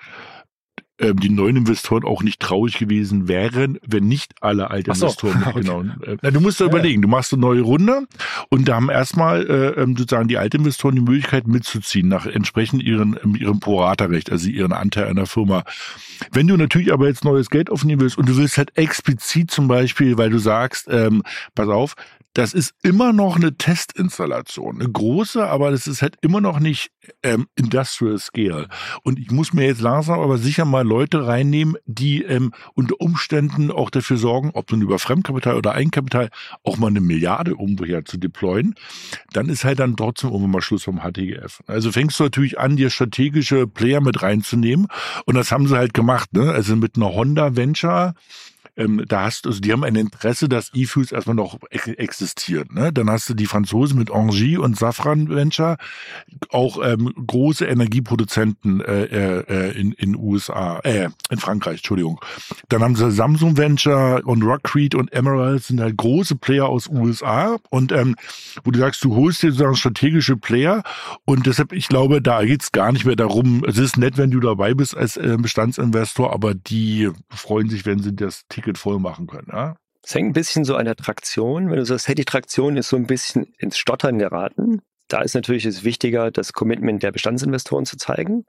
[0.98, 5.06] ähm, die neuen Investoren auch nicht traurig gewesen wären, wenn nicht alle alten so.
[5.06, 5.42] Investoren
[6.00, 6.16] okay.
[6.22, 8.06] äh, Du musst da ja, überlegen, du machst eine neue Runde
[8.48, 12.82] und da haben erstmal äh, ähm, sozusagen die alten Investoren die Möglichkeit mitzuziehen nach entsprechend
[12.82, 15.64] ihren, ähm, ihrem Pro-Rata-Recht, also ihren Anteil an der Firma.
[16.30, 19.66] Wenn du natürlich aber jetzt neues Geld aufnehmen willst und du willst halt explizit zum
[19.66, 21.22] Beispiel, weil du sagst, ähm,
[21.54, 21.94] pass auf,
[22.34, 26.90] das ist immer noch eine Testinstallation, eine große, aber das ist halt immer noch nicht
[27.22, 28.68] ähm, Industrial Scale.
[29.04, 33.70] Und ich muss mir jetzt langsam aber sicher mal Leute reinnehmen, die ähm, unter Umständen
[33.70, 36.28] auch dafür sorgen, ob nun über Fremdkapital oder Eigenkapital,
[36.64, 38.74] auch mal eine Milliarde irgendwoher zu deployen.
[39.32, 41.62] Dann ist halt dann trotzdem irgendwann mal Schluss vom HTGF.
[41.68, 44.88] Also fängst du natürlich an, dir strategische Player mit reinzunehmen.
[45.24, 46.50] Und das haben sie halt gemacht, ne?
[46.50, 48.14] Also mit einer Honda Venture
[48.76, 52.72] ähm, da hast du, also die haben ein Interesse, dass E-Fuels erstmal noch existiert.
[52.72, 52.92] Ne?
[52.92, 55.76] Dann hast du die Franzosen mit Engie und Safran Venture,
[56.50, 62.20] auch ähm, große Energieproduzenten äh, äh, in in USA, äh, in Frankreich, Entschuldigung.
[62.68, 67.58] Dann haben sie Samsung Venture und Rockcrete und Emerald sind halt große Player aus USA
[67.70, 68.16] und ähm,
[68.64, 70.82] wo du sagst, du holst dir sozusagen strategische Player
[71.24, 74.40] und deshalb, ich glaube, da geht's gar nicht mehr darum, es ist nett, wenn du
[74.40, 78.98] dabei bist als äh, Bestandsinvestor, aber die freuen sich, wenn sie das Ticket Ticket voll
[78.98, 79.48] machen können.
[79.52, 79.76] Ja?
[80.02, 81.70] Es hängt ein bisschen so an der Traktion.
[81.70, 85.34] Wenn du sagst, hey, die Traktion ist so ein bisschen ins Stottern geraten, da ist
[85.34, 88.44] natürlich es wichtiger, das Commitment der Bestandsinvestoren zu zeigen.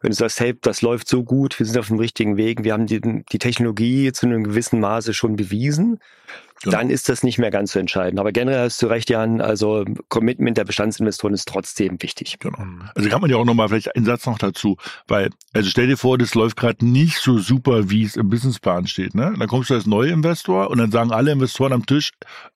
[0.00, 2.72] Wenn du sagst, hey, das läuft so gut, wir sind auf dem richtigen Weg, wir
[2.72, 5.98] haben die, die Technologie zu einem gewissen Maße schon bewiesen,
[6.62, 6.78] Genau.
[6.78, 8.18] dann ist das nicht mehr ganz so entscheidend.
[8.18, 12.38] Aber generell hast du recht, Jan, also Commitment der Bestandsinvestoren ist trotzdem wichtig.
[12.38, 12.58] Genau.
[12.94, 14.76] Also kann man ja auch nochmal vielleicht einen Satz noch dazu,
[15.06, 18.86] weil, also stell dir vor, das läuft gerade nicht so super, wie es im Businessplan
[18.86, 19.14] steht.
[19.14, 19.34] Ne?
[19.38, 22.12] Dann kommst du als neuer Investor und dann sagen alle Investoren am Tisch,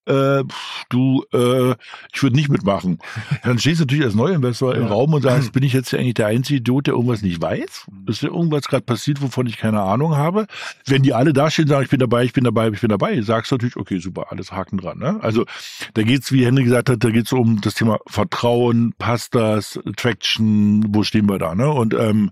[0.06, 0.42] äh,
[0.88, 1.74] du, äh,
[2.14, 2.98] ich würde nicht mitmachen.
[3.42, 4.80] Dann stehst du natürlich als neuer Investor ja.
[4.80, 7.86] im Raum und sagst, bin ich jetzt eigentlich der einzige Idiot, der irgendwas nicht weiß?
[8.06, 10.46] Ist da irgendwas gerade passiert, wovon ich keine Ahnung habe?
[10.86, 12.88] Wenn die alle da stehen und sagen, ich bin dabei, ich bin dabei, ich bin
[12.88, 14.98] dabei, sagst du natürlich, okay, super, alles Haken dran.
[14.98, 15.18] Ne?
[15.22, 15.46] Also
[15.94, 20.84] da geht's, wie Henry gesagt hat, da geht's um das Thema Vertrauen, passt das, Traction,
[20.94, 21.54] wo stehen wir da?
[21.54, 21.70] Ne?
[21.70, 22.30] Und ähm,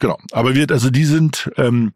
[0.00, 0.18] Genau.
[0.32, 1.92] Aber wird, also die sind, ähm,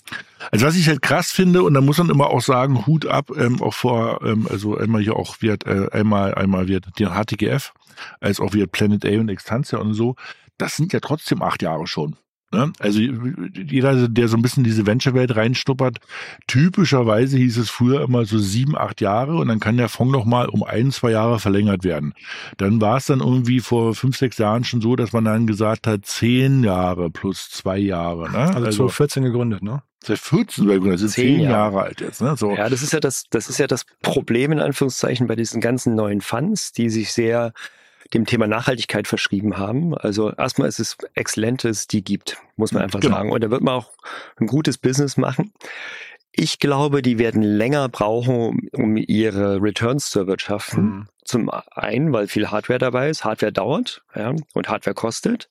[0.52, 3.30] also was ich halt krass finde, und da muss man immer auch sagen, Hut ab,
[3.34, 7.72] ähm, auch vor, ähm, also einmal hier auch wird, äh, einmal, einmal wird die HTGF,
[8.20, 10.16] als auch wird Planet A und Extantia und so,
[10.58, 12.16] das sind ja trotzdem acht Jahre schon.
[12.54, 12.72] Ne?
[12.78, 15.98] Also jeder, der so ein bisschen in diese Venture-Welt reinstuppert,
[16.46, 20.24] typischerweise hieß es früher immer so sieben, acht Jahre und dann kann der Fonds noch
[20.24, 22.14] mal um ein, zwei Jahre verlängert werden.
[22.56, 25.86] Dann war es dann irgendwie vor fünf, sechs Jahren schon so, dass man dann gesagt
[25.86, 28.30] hat, zehn Jahre plus zwei Jahre.
[28.30, 28.38] Ne?
[28.38, 29.82] Also, also 2014 gegründet, ne?
[30.04, 31.52] Seit 14 gegründet, sind zehn, zehn Jahre.
[31.52, 32.20] Jahre alt jetzt.
[32.20, 32.36] Ne?
[32.36, 32.54] So.
[32.54, 35.94] Ja, das ist ja das, das ist ja das Problem in Anführungszeichen bei diesen ganzen
[35.94, 37.52] neuen Funds, die sich sehr
[38.14, 39.96] dem Thema Nachhaltigkeit verschrieben haben.
[39.96, 43.16] Also erstmal ist es Exzellentes, die gibt, muss man einfach genau.
[43.16, 43.32] sagen.
[43.32, 43.90] Und da wird man auch
[44.36, 45.52] ein gutes Business machen.
[46.32, 50.84] Ich glaube, die werden länger brauchen, um ihre Returns zu erwirtschaften.
[50.84, 51.08] Mhm.
[51.24, 53.24] Zum einen, weil viel Hardware dabei ist.
[53.24, 55.48] Hardware dauert ja, und Hardware kostet.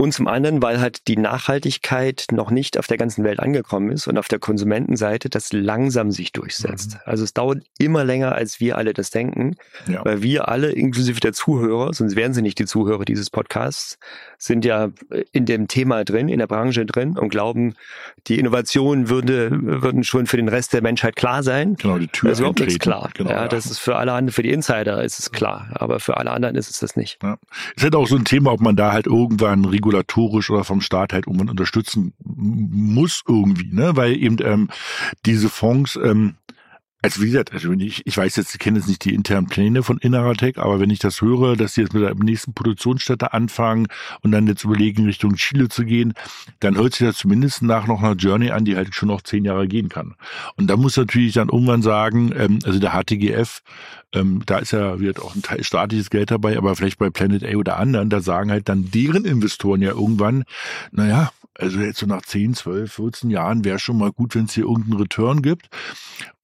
[0.00, 4.08] Und zum anderen, weil halt die Nachhaltigkeit noch nicht auf der ganzen Welt angekommen ist
[4.08, 6.94] und auf der Konsumentenseite das langsam sich durchsetzt.
[6.94, 7.00] Mhm.
[7.04, 9.56] Also es dauert immer länger, als wir alle das denken,
[9.86, 10.02] ja.
[10.02, 13.98] weil wir alle, inklusive der Zuhörer, sonst wären sie nicht die Zuhörer dieses Podcasts,
[14.38, 14.88] sind ja
[15.32, 17.74] in dem Thema drin, in der Branche drin und glauben,
[18.26, 21.74] die Innovationen würde, würden schon für den Rest der Menschheit klar sein.
[21.74, 23.10] Genau, die Tür Das ist überhaupt nichts klar.
[23.12, 26.00] Genau, ja, ja, Das ist für alle anderen, für die Insider ist es klar, aber
[26.00, 27.22] für alle anderen ist es das nicht.
[27.22, 27.36] Ja.
[27.76, 30.64] Es ist halt auch so ein Thema, ob man da halt irgendwann reguliert regulatorisch oder
[30.64, 33.96] vom Staat halt irgendwann unterstützen muss irgendwie, ne?
[33.96, 34.68] Weil eben ähm,
[35.26, 36.36] diese Fonds ähm,
[37.02, 39.46] also wie gesagt, also wenn ich, ich weiß jetzt, ich kenne jetzt nicht die internen
[39.46, 43.32] Pläne von Inneratec, aber wenn ich das höre, dass die jetzt mit der nächsten Produktionsstätte
[43.32, 43.86] anfangen
[44.20, 46.12] und dann jetzt überlegen, Richtung Chile zu gehen,
[46.60, 49.44] dann hört sich das zumindest nach noch einer Journey an, die halt schon noch zehn
[49.44, 50.14] Jahre gehen kann.
[50.56, 53.62] Und da muss natürlich dann irgendwann sagen, ähm, also der HTGF,
[54.12, 57.44] ähm, da ist ja wird auch ein Teil staatliches Geld dabei, aber vielleicht bei Planet
[57.44, 60.44] A oder anderen, da sagen halt dann deren Investoren ja irgendwann,
[60.92, 61.30] naja,
[61.60, 64.64] Also jetzt so nach 10, 12, 14 Jahren wäre schon mal gut, wenn es hier
[64.64, 65.68] irgendeinen Return gibt.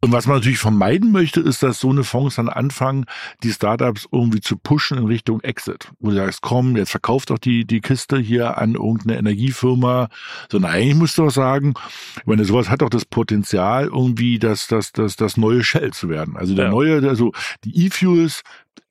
[0.03, 3.07] Und was man natürlich vermeiden möchte, ist, dass so eine Fonds dann anfangen,
[3.43, 5.91] die Startups irgendwie zu pushen in Richtung Exit.
[5.99, 10.09] Wo du sagst, komm, jetzt verkauft doch die, die Kiste hier an irgendeine Energiefirma.
[10.51, 11.75] Sondern eigentlich musst du auch sagen,
[12.19, 16.09] ich meine, sowas hat doch das Potenzial, irgendwie das, das, das, das neue Shell zu
[16.09, 16.37] werden.
[16.37, 16.71] Also der Ja.
[16.71, 17.33] neue, also
[17.65, 18.43] die E-Fuels,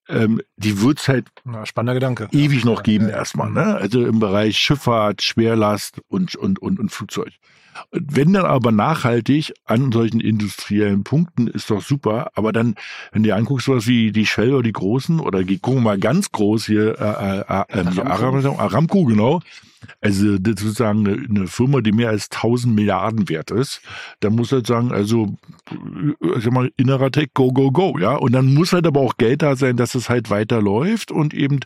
[0.08, 2.28] ähm, die wird's halt Na, spannender Gedanke.
[2.32, 3.18] ewig noch geben Ja, ja.
[3.18, 3.76] erstmal, ne?
[3.76, 7.32] Also im Bereich Schifffahrt, Schwerlast und, und, und, und Flugzeug.
[7.92, 12.76] Und Wenn dann aber nachhaltig an solchen industriellen Punkten ist doch super, aber dann,
[13.12, 16.00] wenn du dir anguckst, sowas wie die Shell oder die Großen oder gucken wir mal
[16.00, 17.40] ganz groß hier, äh, äh,
[17.82, 19.42] äh, Aramco, Aramco, genau.
[20.02, 23.82] Also sozusagen eine, Firma, die mehr als 1000 Milliarden wert ist.
[24.20, 25.36] Da muss halt sagen, also
[25.72, 28.16] äh, sag mal, innerer Tech, go, go, go, ja.
[28.16, 31.60] Und dann muss halt aber auch Geld da sein, dass es halt weiterläuft und eben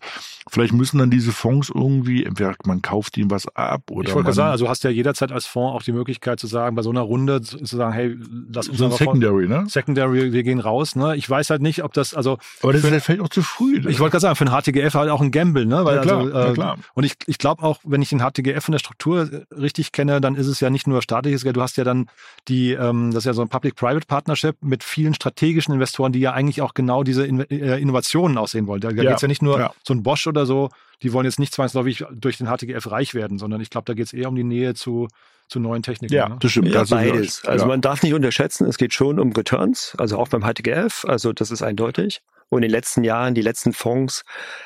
[0.49, 4.33] vielleicht müssen dann diese Fonds irgendwie, entweder man kauft ihnen was ab oder Ich wollte
[4.33, 6.89] sagen, also du hast ja jederzeit als Fonds auch die Möglichkeit zu sagen, bei so
[6.89, 8.15] einer Runde zu sagen, hey,
[8.51, 9.65] lass uns so ein Secondary, ne?
[9.67, 10.95] Secondary, wir gehen raus.
[10.95, 11.15] Ne?
[11.15, 13.77] Ich weiß halt nicht, ob das, also Aber das ist halt vielleicht auch zu früh.
[13.87, 15.85] ich wollte gerade sagen, für ein HTGF halt auch ein Gamble, ne?
[15.85, 16.77] Weil Ja, klar, also, ja, klar.
[16.93, 20.21] Und ich, ich glaube auch, wenn ich den HTGF in der Struktur äh, richtig kenne,
[20.21, 21.55] dann ist es ja nicht nur staatliches Geld.
[21.55, 22.09] Du hast ja dann
[22.47, 26.33] die, ähm, das ist ja so ein Public-Private Partnership mit vielen strategischen Investoren, die ja
[26.33, 28.81] eigentlich auch genau diese In äh, Innovationen aussehen wollen.
[28.81, 29.73] Da, da Ja, geht's ja nicht nur ja.
[29.83, 30.69] so ein Bosch oder so,
[31.01, 34.13] die wollen jetzt nicht zwangsläufig durch den HTGF reich werden, sondern ich glaube, da geht's
[34.13, 35.07] eher um die Nähe zu,
[35.47, 36.13] zu neuen Techniken.
[36.13, 36.37] ja, ne?
[36.39, 36.69] das stimmt.
[36.69, 37.45] Ja, ist beides.
[37.45, 37.67] Also ja.
[37.67, 41.51] man darf nicht unterschätzen, es geht schon um Returns, also auch beim HTGF, also das
[41.51, 42.21] ist eindeutig.
[42.49, 44.23] Und in den letzten Jahren, die letzten Fonds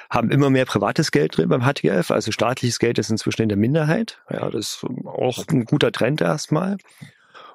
[0.09, 3.57] haben immer mehr privates Geld drin beim HTGF, also staatliches Geld ist inzwischen in der
[3.57, 4.21] Minderheit.
[4.29, 6.77] Ja, das ist auch ein guter Trend erstmal.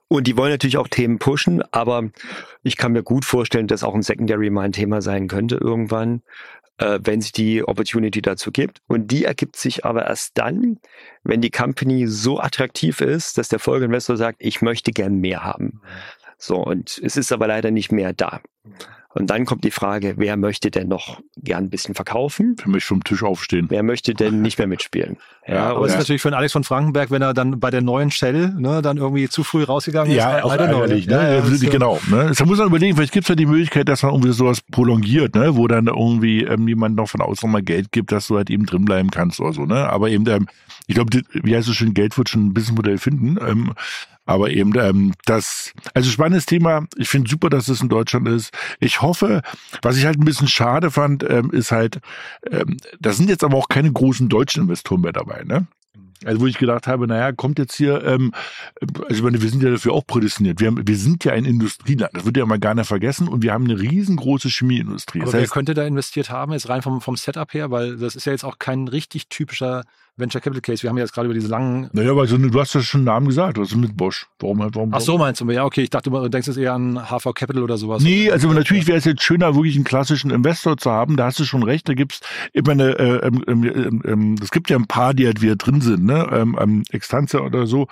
[0.08, 2.10] Und die wollen natürlich auch Themen pushen, aber
[2.62, 6.22] ich kann mir gut vorstellen, dass auch ein Secondary mal ein Thema sein könnte irgendwann,
[6.78, 8.80] äh, wenn sich die Opportunity dazu gibt.
[8.86, 10.78] Und die ergibt sich aber erst dann,
[11.24, 15.82] wenn die Company so attraktiv ist, dass der Folgeinvestor sagt, ich möchte gern mehr haben.
[16.38, 18.40] So, und es ist aber leider nicht mehr da.
[19.14, 22.56] Und dann kommt die Frage, wer möchte denn noch gern ein bisschen verkaufen?
[22.60, 23.66] Für mich vom Tisch aufstehen.
[23.70, 25.16] Wer möchte denn nicht mehr mitspielen?
[25.48, 25.98] Ja, Aber es ist Ja.
[26.00, 28.98] natürlich für einen Alex von Frankenberg, wenn er dann bei der neuen Shell ne, dann
[28.98, 30.18] irgendwie zu früh rausgegangen ist.
[30.18, 30.80] Ja, I- I auch don't know.
[30.82, 31.14] ärgerlich, ne?
[31.14, 31.98] Ja, ja, Ja, das ist, genau.
[32.10, 32.32] Ne?
[32.36, 35.34] Da muss man überlegen, vielleicht gibt es ja die Möglichkeit, dass man irgendwie sowas prolongiert,
[35.34, 35.56] ne?
[35.56, 38.66] wo dann irgendwie ähm, jemand noch von außen mal Geld gibt, dass du halt eben
[38.66, 39.64] drin bleiben kannst oder so.
[39.64, 39.88] Ne?
[39.88, 40.48] Aber eben, ähm,
[40.86, 43.38] ich glaube, wie heißt es schön, Geld wird schon ein Businessmodell finden.
[43.40, 43.72] Ähm,
[44.26, 46.84] aber eben ähm, das, also spannendes Thema.
[46.98, 48.52] Ich finde super, dass es in Deutschland ist.
[48.80, 49.42] Ich hoffe,
[49.82, 52.00] was ich halt ein bisschen schade fand, ähm, ist halt,
[52.50, 55.42] ähm, da sind jetzt aber auch keine großen deutschen Investoren mehr dabei.
[55.44, 55.66] Ne?
[56.24, 58.32] Also wo ich gedacht habe, naja, kommt jetzt hier, ähm,
[58.80, 60.58] also ich meine, wir sind ja dafür auch prädestiniert.
[60.60, 63.42] Wir, haben, wir sind ja ein Industrieland, das wird ja mal gar nicht vergessen und
[63.42, 65.20] wir haben eine riesengroße Chemieindustrie.
[65.20, 67.96] Aber Das wer heißt, könnte da investiert haben, jetzt rein vom, vom Setup her, weil
[67.98, 69.84] das ist ja jetzt auch kein richtig typischer
[70.18, 70.82] Venture Capital Case.
[70.82, 71.88] Wir haben ja jetzt gerade über diese langen.
[71.92, 74.26] naja, aber so, du hast ja schon einen Namen gesagt, was ist mit Bosch?
[74.38, 74.92] Warum halt, warum?
[74.92, 75.50] Ach so, meinst du?
[75.50, 78.02] Ja, okay, ich dachte, du denkst jetzt eher an HV Capital oder sowas.
[78.02, 81.16] Nee, also natürlich wäre es jetzt schöner, wirklich einen klassischen Investor zu haben.
[81.16, 81.88] Da hast du schon recht.
[81.88, 82.20] Da gibt's
[82.52, 85.56] immer eine, äh, ähm, ähm, ähm, ähm, es gibt ja ein paar, die halt wieder
[85.56, 86.28] drin sind, ne?
[86.32, 87.86] Ähm, ähm, Extantia oder so.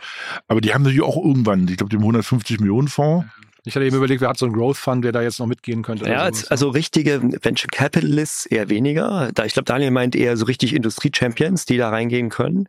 [0.49, 3.27] Aber die haben natürlich auch irgendwann, ich glaube, den 150 Millionen Fonds.
[3.67, 5.83] Ich hatte eben überlegt, wer hat so einen Growth Fund, der da jetzt noch mitgehen
[5.83, 6.09] könnte.
[6.09, 9.31] Ja, als, also richtige Venture Capitalists eher weniger.
[9.35, 12.69] Da ich glaube, Daniel meint eher so richtig Industrie-Champions, die da reingehen können.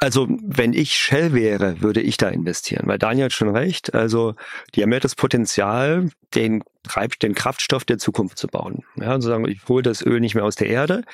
[0.00, 3.94] Also wenn ich Shell wäre, würde ich da investieren, weil Daniel hat schon recht.
[3.94, 4.34] Also
[4.74, 8.82] die haben ja das Potenzial, den Treib, den Kraftstoff der Zukunft zu bauen.
[8.96, 11.04] Ja, und zu sagen, ich hole das Öl nicht mehr aus der Erde,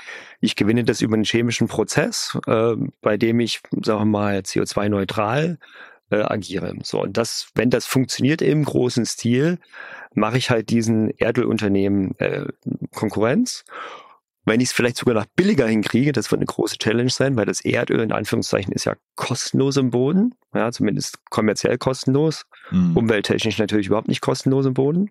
[0.40, 5.58] ich gewinne das über einen chemischen Prozess, äh, bei dem ich, sagen wir mal, CO2-neutral
[6.10, 6.74] äh, agiere.
[6.82, 9.58] So, und das, wenn das funktioniert im großen Stil,
[10.14, 12.46] mache ich halt diesen Erdölunternehmen äh,
[12.94, 13.64] Konkurrenz.
[14.44, 17.44] Wenn ich es vielleicht sogar noch billiger hinkriege, das wird eine große Challenge sein, weil
[17.44, 22.96] das Erdöl in Anführungszeichen ist ja kostenlos im Boden, ja, zumindest kommerziell kostenlos, Hm.
[22.96, 25.10] umwelttechnisch natürlich überhaupt nicht kostenlos im Boden.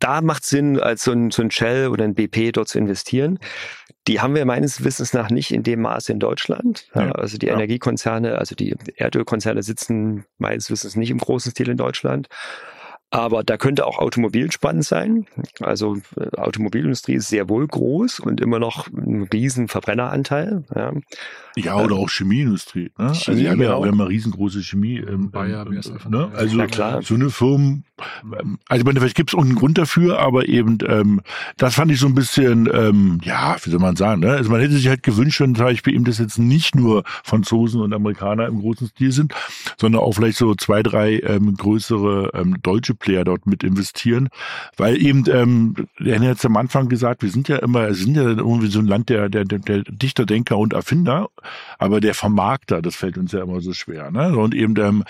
[0.00, 3.38] Da macht Sinn, als so ein, so ein Shell oder ein BP dort zu investieren.
[4.08, 6.88] Die haben wir meines Wissens nach nicht in dem Maße in Deutschland.
[6.94, 7.52] Ja, also die ja.
[7.52, 12.28] Energiekonzerne, also die Erdölkonzerne sitzen meines Wissens nicht im großen Stil in Deutschland.
[13.10, 15.26] Aber da könnte auch Automobil spannend sein.
[15.60, 20.64] Also äh, Automobilindustrie ist sehr wohl groß und immer noch ein riesen Verbrenneranteil.
[20.74, 20.92] Ja.
[21.56, 22.90] Ja, oder auch Chemieindustrie.
[22.98, 23.08] Ne?
[23.08, 23.82] also Chemie, wir haben, ja, genau.
[23.82, 24.98] wir haben ja riesengroße Chemie.
[24.98, 26.30] Ähm, Bayer, ähm, BASF, ne?
[26.34, 27.02] Also Ja, klar.
[27.02, 27.78] so eine Firma,
[28.38, 31.20] ähm, also ich meine, vielleicht gibt es auch einen Grund dafür, aber eben, ähm,
[31.56, 34.32] das fand ich so ein bisschen, ähm, ja, wie soll man sagen, ne?
[34.32, 37.80] Also man hätte sich halt gewünscht, wenn zum Beispiel eben das jetzt nicht nur Franzosen
[37.80, 39.34] und Amerikaner im großen Stil sind,
[39.78, 44.28] sondern auch vielleicht so zwei, drei ähm, größere ähm, deutsche Player dort mit investieren,
[44.76, 48.68] weil eben, ähm, der hat am Anfang gesagt, wir sind ja immer, sind ja irgendwie
[48.68, 51.28] so ein Land der, der, der, der Dichter, Denker und Erfinder,
[51.78, 54.10] aber der Vermarkter, das fällt uns ja immer so schwer.
[54.10, 54.36] Ne?
[54.36, 55.04] Und eben ähm,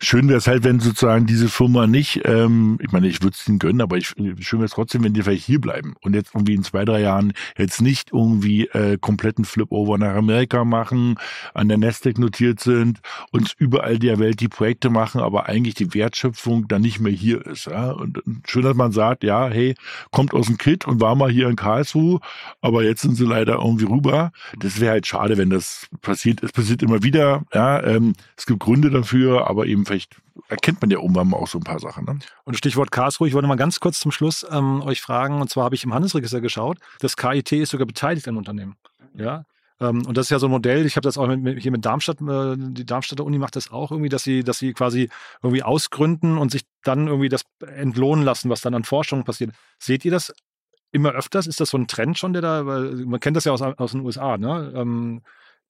[0.00, 3.48] schön wäre es halt, wenn sozusagen diese Firma nicht, ähm, ich meine, ich würde es
[3.48, 6.34] ihnen gönnen, aber ich, schön wäre es trotzdem, wenn die vielleicht hier bleiben und jetzt
[6.34, 11.16] irgendwie in zwei, drei Jahren jetzt nicht irgendwie äh, kompletten Flip-Over nach Amerika machen,
[11.54, 15.94] an der Nasdaq notiert sind, uns überall der Welt die Projekte machen, aber eigentlich die
[15.94, 17.66] Wertschöpfung dann nicht mehr hier ist.
[17.66, 17.90] Ja?
[17.92, 19.74] Und schön, dass man sagt, ja, hey,
[20.10, 22.20] kommt aus dem Kit und war mal hier in Karlsruhe,
[22.60, 24.32] aber jetzt sind sie leider irgendwie rüber.
[24.58, 26.42] Das wäre halt schade, wenn das passiert.
[26.42, 27.42] Es passiert immer wieder.
[27.52, 30.16] Ja, ähm, es gibt Gründe dafür, aber eben vielleicht
[30.48, 32.04] erkennt man ja irgendwann mal auch so ein paar Sachen.
[32.04, 32.18] Ne?
[32.44, 35.64] Und Stichwort Karlsruhe, ich wollte mal ganz kurz zum Schluss ähm, euch fragen, und zwar
[35.64, 38.76] habe ich im Handelsregister geschaut, das KIT ist sogar beteiligt an Unternehmen.
[39.14, 39.44] Ja,
[39.88, 42.20] und das ist ja so ein Modell, ich habe das auch mit, hier mit Darmstadt,
[42.20, 45.08] äh, die Darmstädter Uni macht das auch irgendwie, dass sie, dass sie quasi
[45.42, 49.52] irgendwie ausgründen und sich dann irgendwie das entlohnen lassen, was dann an Forschung passiert.
[49.78, 50.32] Seht ihr das
[50.90, 51.46] immer öfters?
[51.46, 54.02] Ist das so ein Trend schon, der da, man kennt das ja aus, aus den
[54.02, 54.72] USA, ne?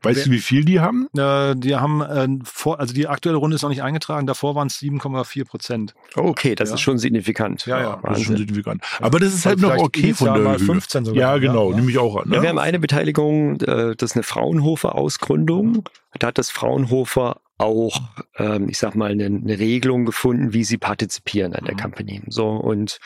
[0.03, 1.09] Weißt du, wie viel die haben?
[1.17, 4.69] Äh, die haben, äh, vor, also die aktuelle Runde ist noch nicht eingetragen, davor waren
[4.69, 5.95] es 7,4 Prozent.
[6.15, 6.75] Okay, das ja.
[6.75, 7.67] ist schon signifikant.
[7.67, 8.01] Ja, ja.
[8.03, 8.83] Das ist schon signifikant.
[9.01, 10.59] Aber das ist halt noch okay von der Höhe.
[10.59, 11.21] 15 sogar.
[11.21, 11.77] Ja, genau, ja.
[11.77, 12.29] nehme ich auch an.
[12.29, 12.37] Ne?
[12.37, 15.85] Ja, wir haben eine Beteiligung, äh, das ist eine Fraunhofer-Ausgründung.
[16.19, 18.01] Da hat das Fraunhofer auch,
[18.39, 21.81] ähm, ich sag mal, eine, eine Regelung gefunden, wie sie partizipieren an der mhm.
[21.81, 22.23] Company.
[22.29, 22.99] So und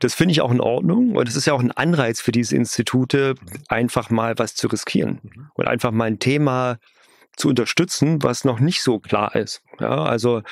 [0.00, 2.56] das finde ich auch in Ordnung und es ist ja auch ein Anreiz für diese
[2.56, 3.34] Institute,
[3.68, 5.50] einfach mal was zu riskieren mhm.
[5.54, 6.78] und einfach mal ein Thema
[7.36, 9.62] zu unterstützen, was noch nicht so klar ist.
[9.80, 10.42] Ja, also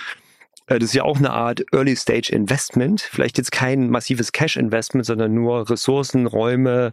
[0.79, 3.01] das ist ja auch eine Art Early Stage Investment.
[3.01, 6.93] Vielleicht jetzt kein massives Cash Investment, sondern nur Ressourcen, Räume,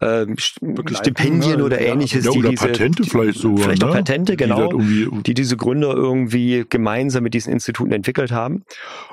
[0.00, 1.64] äh, Stipendien ne?
[1.64, 2.26] oder ähnliches.
[2.26, 3.56] Ja, oder die diese, Patente vielleicht so.
[3.56, 3.88] Vielleicht ne?
[3.88, 4.72] auch Patente, genau.
[4.72, 8.64] Die, die diese Gründer irgendwie gemeinsam mit diesen Instituten entwickelt haben.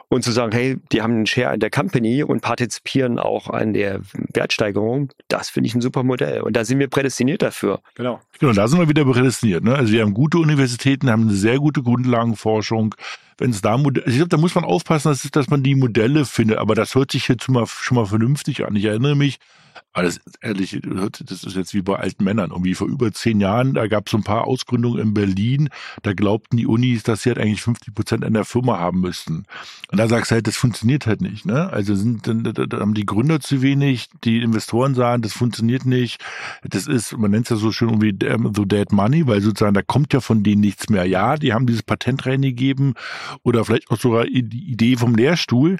[0.10, 3.74] Und zu sagen, hey, die haben einen Share an der Company und partizipieren auch an
[3.74, 4.02] der
[4.34, 6.42] Wertsteigerung, das finde ich ein super Modell.
[6.42, 7.82] Und da sind wir prädestiniert dafür.
[7.96, 8.20] Genau.
[8.40, 9.64] Genau, da sind wir wieder prädestiniert.
[9.64, 9.74] Ne?
[9.74, 12.94] Also wir haben gute Universitäten, haben eine sehr gute Grundlagenforschung.
[13.38, 16.26] Wenn es da Modelle, ich glaube, da muss man aufpassen, dass, dass man die Modelle
[16.26, 16.58] findet.
[16.58, 18.76] Aber das hört sich jetzt schon mal, schon mal vernünftig an.
[18.76, 19.40] Ich erinnere mich,
[19.94, 20.10] aber
[20.42, 22.52] ehrlich, das ist jetzt wie bei alten Männern.
[22.52, 25.70] Irgendwie vor über zehn Jahren, da gab es so ein paar Ausgründungen in Berlin,
[26.02, 29.46] da glaubten die Unis, dass sie halt eigentlich 50 Prozent an der Firma haben müssten.
[29.92, 31.46] Und da sagst du halt, das funktioniert halt nicht.
[31.46, 31.70] Ne?
[31.72, 36.24] Also sind, dann, da haben die Gründer zu wenig, die Investoren sagen, das funktioniert nicht.
[36.64, 38.18] Das ist, man nennt es ja so schön irgendwie
[38.56, 41.06] so dead money, weil sozusagen da kommt ja von denen nichts mehr.
[41.06, 42.96] Ja, die haben dieses Patent reingegeben
[43.44, 45.78] oder vielleicht auch sogar die Idee vom Lehrstuhl,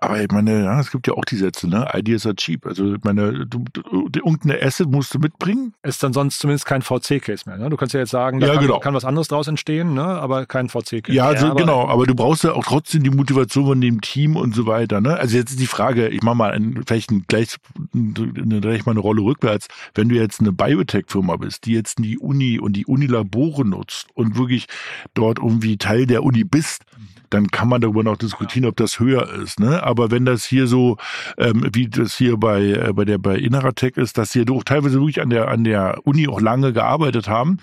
[0.00, 1.88] aber ich meine, ja, es gibt ja auch die Sätze, ne?
[1.94, 2.66] Ideas are cheap.
[2.66, 3.82] Also, ich meine, du, du,
[4.14, 5.74] irgendeine Asset musst du mitbringen.
[5.82, 7.68] Ist dann sonst zumindest kein VC-Case mehr, ne?
[7.70, 8.78] Du kannst ja jetzt sagen, da ja, kann, genau.
[8.78, 10.04] kann, was anderes draus entstehen, ne?
[10.04, 11.12] Aber kein VC-Case.
[11.12, 11.88] Ja, also, ja, aber genau.
[11.88, 15.16] Aber du brauchst ja auch trotzdem die Motivation von dem Team und so weiter, ne?
[15.16, 17.56] Also, jetzt ist die Frage, ich mache mal ein, vielleicht ein, gleich,
[17.92, 19.68] gleich mal eine Rolle rückwärts.
[19.94, 24.36] Wenn du jetzt eine Biotech-Firma bist, die jetzt die Uni und die Unilabore nutzt und
[24.36, 24.66] wirklich
[25.14, 26.84] dort irgendwie Teil der Uni bist,
[27.30, 29.60] dann kann man darüber noch diskutieren, ob das höher ist.
[29.60, 29.82] Ne?
[29.82, 30.96] Aber wenn das hier so,
[31.36, 35.00] ähm, wie das hier bei, äh, bei der bei Inneratec ist, dass sie doch teilweise
[35.00, 37.58] wirklich an der, an der Uni auch lange gearbeitet haben,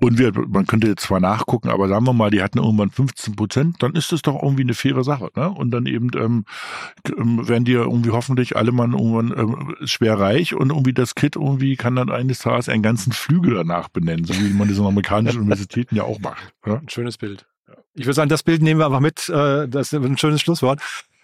[0.00, 3.36] und wir, man könnte jetzt zwar nachgucken, aber sagen wir mal, die hatten irgendwann 15
[3.36, 5.30] Prozent, dann ist das doch irgendwie eine faire Sache.
[5.36, 5.48] Ne?
[5.48, 6.44] Und dann eben ähm,
[7.16, 11.36] ähm werden die irgendwie hoffentlich alle mal irgendwann ähm, schwer reich und irgendwie das Kit
[11.36, 14.84] irgendwie kann dann eines Tages einen ganzen Flügel danach benennen, so wie man das in
[14.84, 16.52] amerikanischen Universitäten ja auch macht.
[16.66, 16.74] Ja?
[16.74, 17.46] Ein schönes Bild.
[17.94, 19.28] Ich würde sagen, das Bild nehmen wir einfach mit.
[19.28, 20.80] Äh, das ist ein schönes Schlusswort.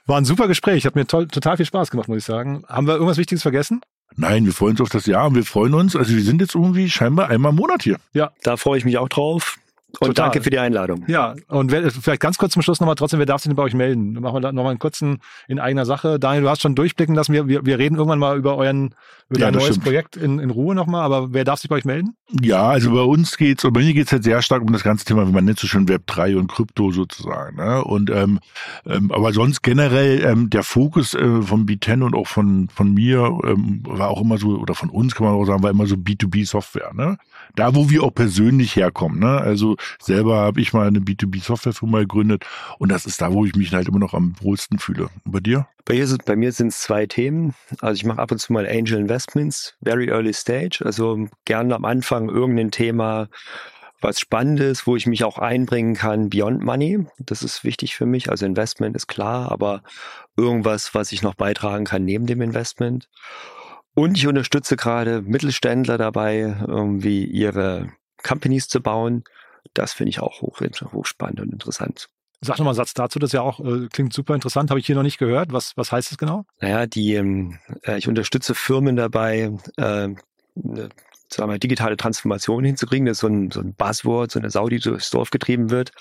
[0.07, 0.87] War ein super Gespräch.
[0.87, 2.65] Hat mir toll, total viel Spaß gemacht, muss ich sagen.
[2.69, 3.81] Haben wir irgendwas Wichtiges vergessen?
[4.17, 5.95] Nein, wir freuen uns auf das Jahr und wir freuen uns.
[5.95, 7.97] Also wir sind jetzt irgendwie scheinbar einmal im Monat hier.
[8.13, 8.33] Ja.
[8.43, 9.59] Da freue ich mich auch drauf.
[9.99, 10.27] Und Total.
[10.27, 11.05] danke für die Einladung.
[11.09, 13.63] Ja, und wer, vielleicht ganz kurz zum Schluss nochmal trotzdem, wer darf sich denn bei
[13.63, 14.13] euch melden?
[14.13, 15.19] Machen wir da nochmal einen kurzen
[15.49, 16.19] in eigener Sache.
[16.19, 18.95] Daniel, du hast schon durchblicken lassen, wir, wir, wir reden irgendwann mal über euren
[19.31, 19.85] über ja, dein neues stimmt.
[19.85, 22.17] Projekt in, in Ruhe nochmal, aber wer darf sich bei euch melden?
[22.43, 25.05] Ja, also bei uns geht's, und bei mir geht's halt sehr stark um das ganze
[25.05, 27.57] Thema, wie man nennt so schön Web 3 und Krypto sozusagen.
[27.57, 27.83] Ne?
[27.85, 28.41] Und ähm,
[28.87, 33.39] ähm, aber sonst generell ähm, der Fokus äh, von B10 und auch von, von mir
[33.45, 35.95] ähm, war auch immer so, oder von uns kann man auch sagen, war immer so
[35.95, 36.93] B2B-Software.
[36.95, 37.17] Ne?
[37.55, 39.21] Da, wo wir auch persönlich herkommen.
[39.21, 39.39] Ne?
[39.39, 42.45] Also selber habe ich mal eine B2B-Softwarefirma gegründet
[42.79, 45.09] und das ist da, wo ich mich halt immer noch am wohlsten fühle.
[45.25, 45.67] Und bei dir?
[45.85, 47.55] Bei, hier, bei mir sind es zwei Themen.
[47.81, 51.85] Also ich mache ab und zu mal Angel Investments, very early stage, also gerne am
[51.85, 53.29] Anfang irgendein Thema,
[54.01, 57.07] was Spannendes, wo ich mich auch einbringen kann, Beyond Money.
[57.19, 58.31] Das ist wichtig für mich.
[58.31, 59.83] Also Investment ist klar, aber
[60.37, 63.09] irgendwas, was ich noch beitragen kann neben dem Investment.
[63.95, 69.25] Und ich unterstütze gerade Mittelständler dabei, irgendwie ihre Companies zu bauen.
[69.75, 70.61] Das finde ich auch hoch,
[70.93, 72.09] hochspannend und interessant.
[72.43, 74.87] Sag noch mal einen Satz dazu, das ja auch, äh, klingt super interessant, habe ich
[74.87, 75.53] hier noch nicht gehört.
[75.53, 76.47] Was, was heißt das genau?
[76.61, 80.89] Naja, die, ähm, äh, ich unterstütze Firmen dabei, äh, eine
[81.33, 83.07] sagen wir, digitale Transformation hinzukriegen.
[83.07, 85.93] Das ist so ein, so ein Buzzword, so eine Sau, die durchs Dorf getrieben wird.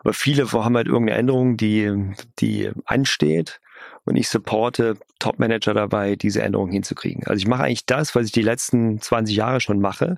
[0.00, 3.60] Aber viele haben halt irgendeine Änderung, die, die ansteht.
[4.04, 7.24] Und ich supporte Top-Manager dabei, diese Änderungen hinzukriegen.
[7.26, 10.16] Also ich mache eigentlich das, was ich die letzten 20 Jahre schon mache,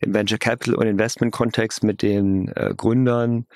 [0.00, 3.46] im Venture Capital und Investment Kontext mit den äh, Gründern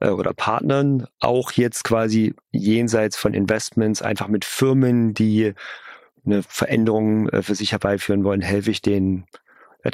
[0.00, 5.52] äh, oder Partnern, auch jetzt quasi jenseits von Investments, einfach mit Firmen, die
[6.24, 9.26] eine Veränderung äh, für sich herbeiführen wollen, helfe ich den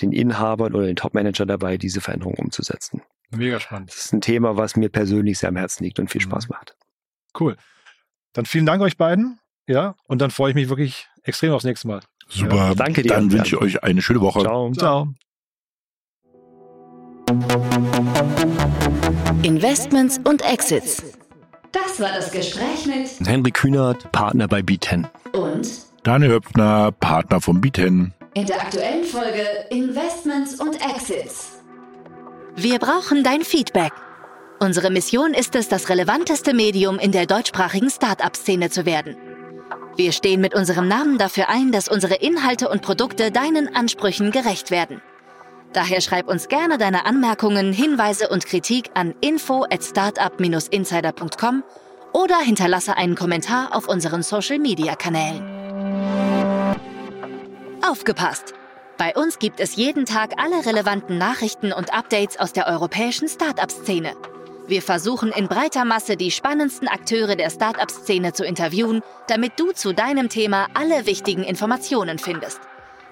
[0.01, 3.03] den Inhabern oder den Top-Manager dabei, diese Veränderung umzusetzen.
[3.31, 3.91] Mega spannend.
[3.91, 6.31] Das ist ein Thema, was mir persönlich sehr am Herzen liegt und viel mhm.
[6.31, 6.77] Spaß macht.
[7.39, 7.57] Cool.
[8.33, 9.39] Dann vielen Dank euch beiden.
[9.69, 12.01] Ja, und dann freue ich mich wirklich extrem aufs nächste Mal.
[12.29, 12.57] Super.
[12.57, 12.75] Ja.
[12.75, 13.09] Danke dir.
[13.09, 14.41] Dann wünsche ich euch eine schöne Woche.
[14.41, 14.73] Ciao.
[14.73, 15.15] Ciao.
[19.43, 21.03] Investments und Exits.
[21.73, 25.07] Das war das Gespräch mit Henry Kühnert, Partner bei B10.
[25.33, 25.69] Und
[26.05, 28.13] Daniel Höpfner, Partner von B10.
[28.35, 31.65] In der aktuellen Folge Investments und Exits.
[32.55, 33.93] Wir brauchen dein Feedback.
[34.61, 39.17] Unsere Mission ist es, das relevanteste Medium in der deutschsprachigen Start-up-Szene zu werden.
[39.97, 44.71] Wir stehen mit unserem Namen dafür ein, dass unsere Inhalte und Produkte deinen Ansprüchen gerecht
[44.71, 45.03] werden.
[45.73, 51.65] Daher schreib uns gerne deine Anmerkungen, Hinweise und Kritik an info at startup-insider.com
[52.13, 55.43] oder hinterlasse einen Kommentar auf unseren Social-Media-Kanälen.
[57.87, 58.55] Aufgepasst!
[58.99, 64.17] Bei uns gibt es jeden Tag alle relevanten Nachrichten und Updates aus der europäischen Startup-Szene.
[64.67, 69.93] Wir versuchen in breiter Masse die spannendsten Akteure der Startup-Szene zu interviewen, damit du zu
[69.93, 72.61] deinem Thema alle wichtigen Informationen findest.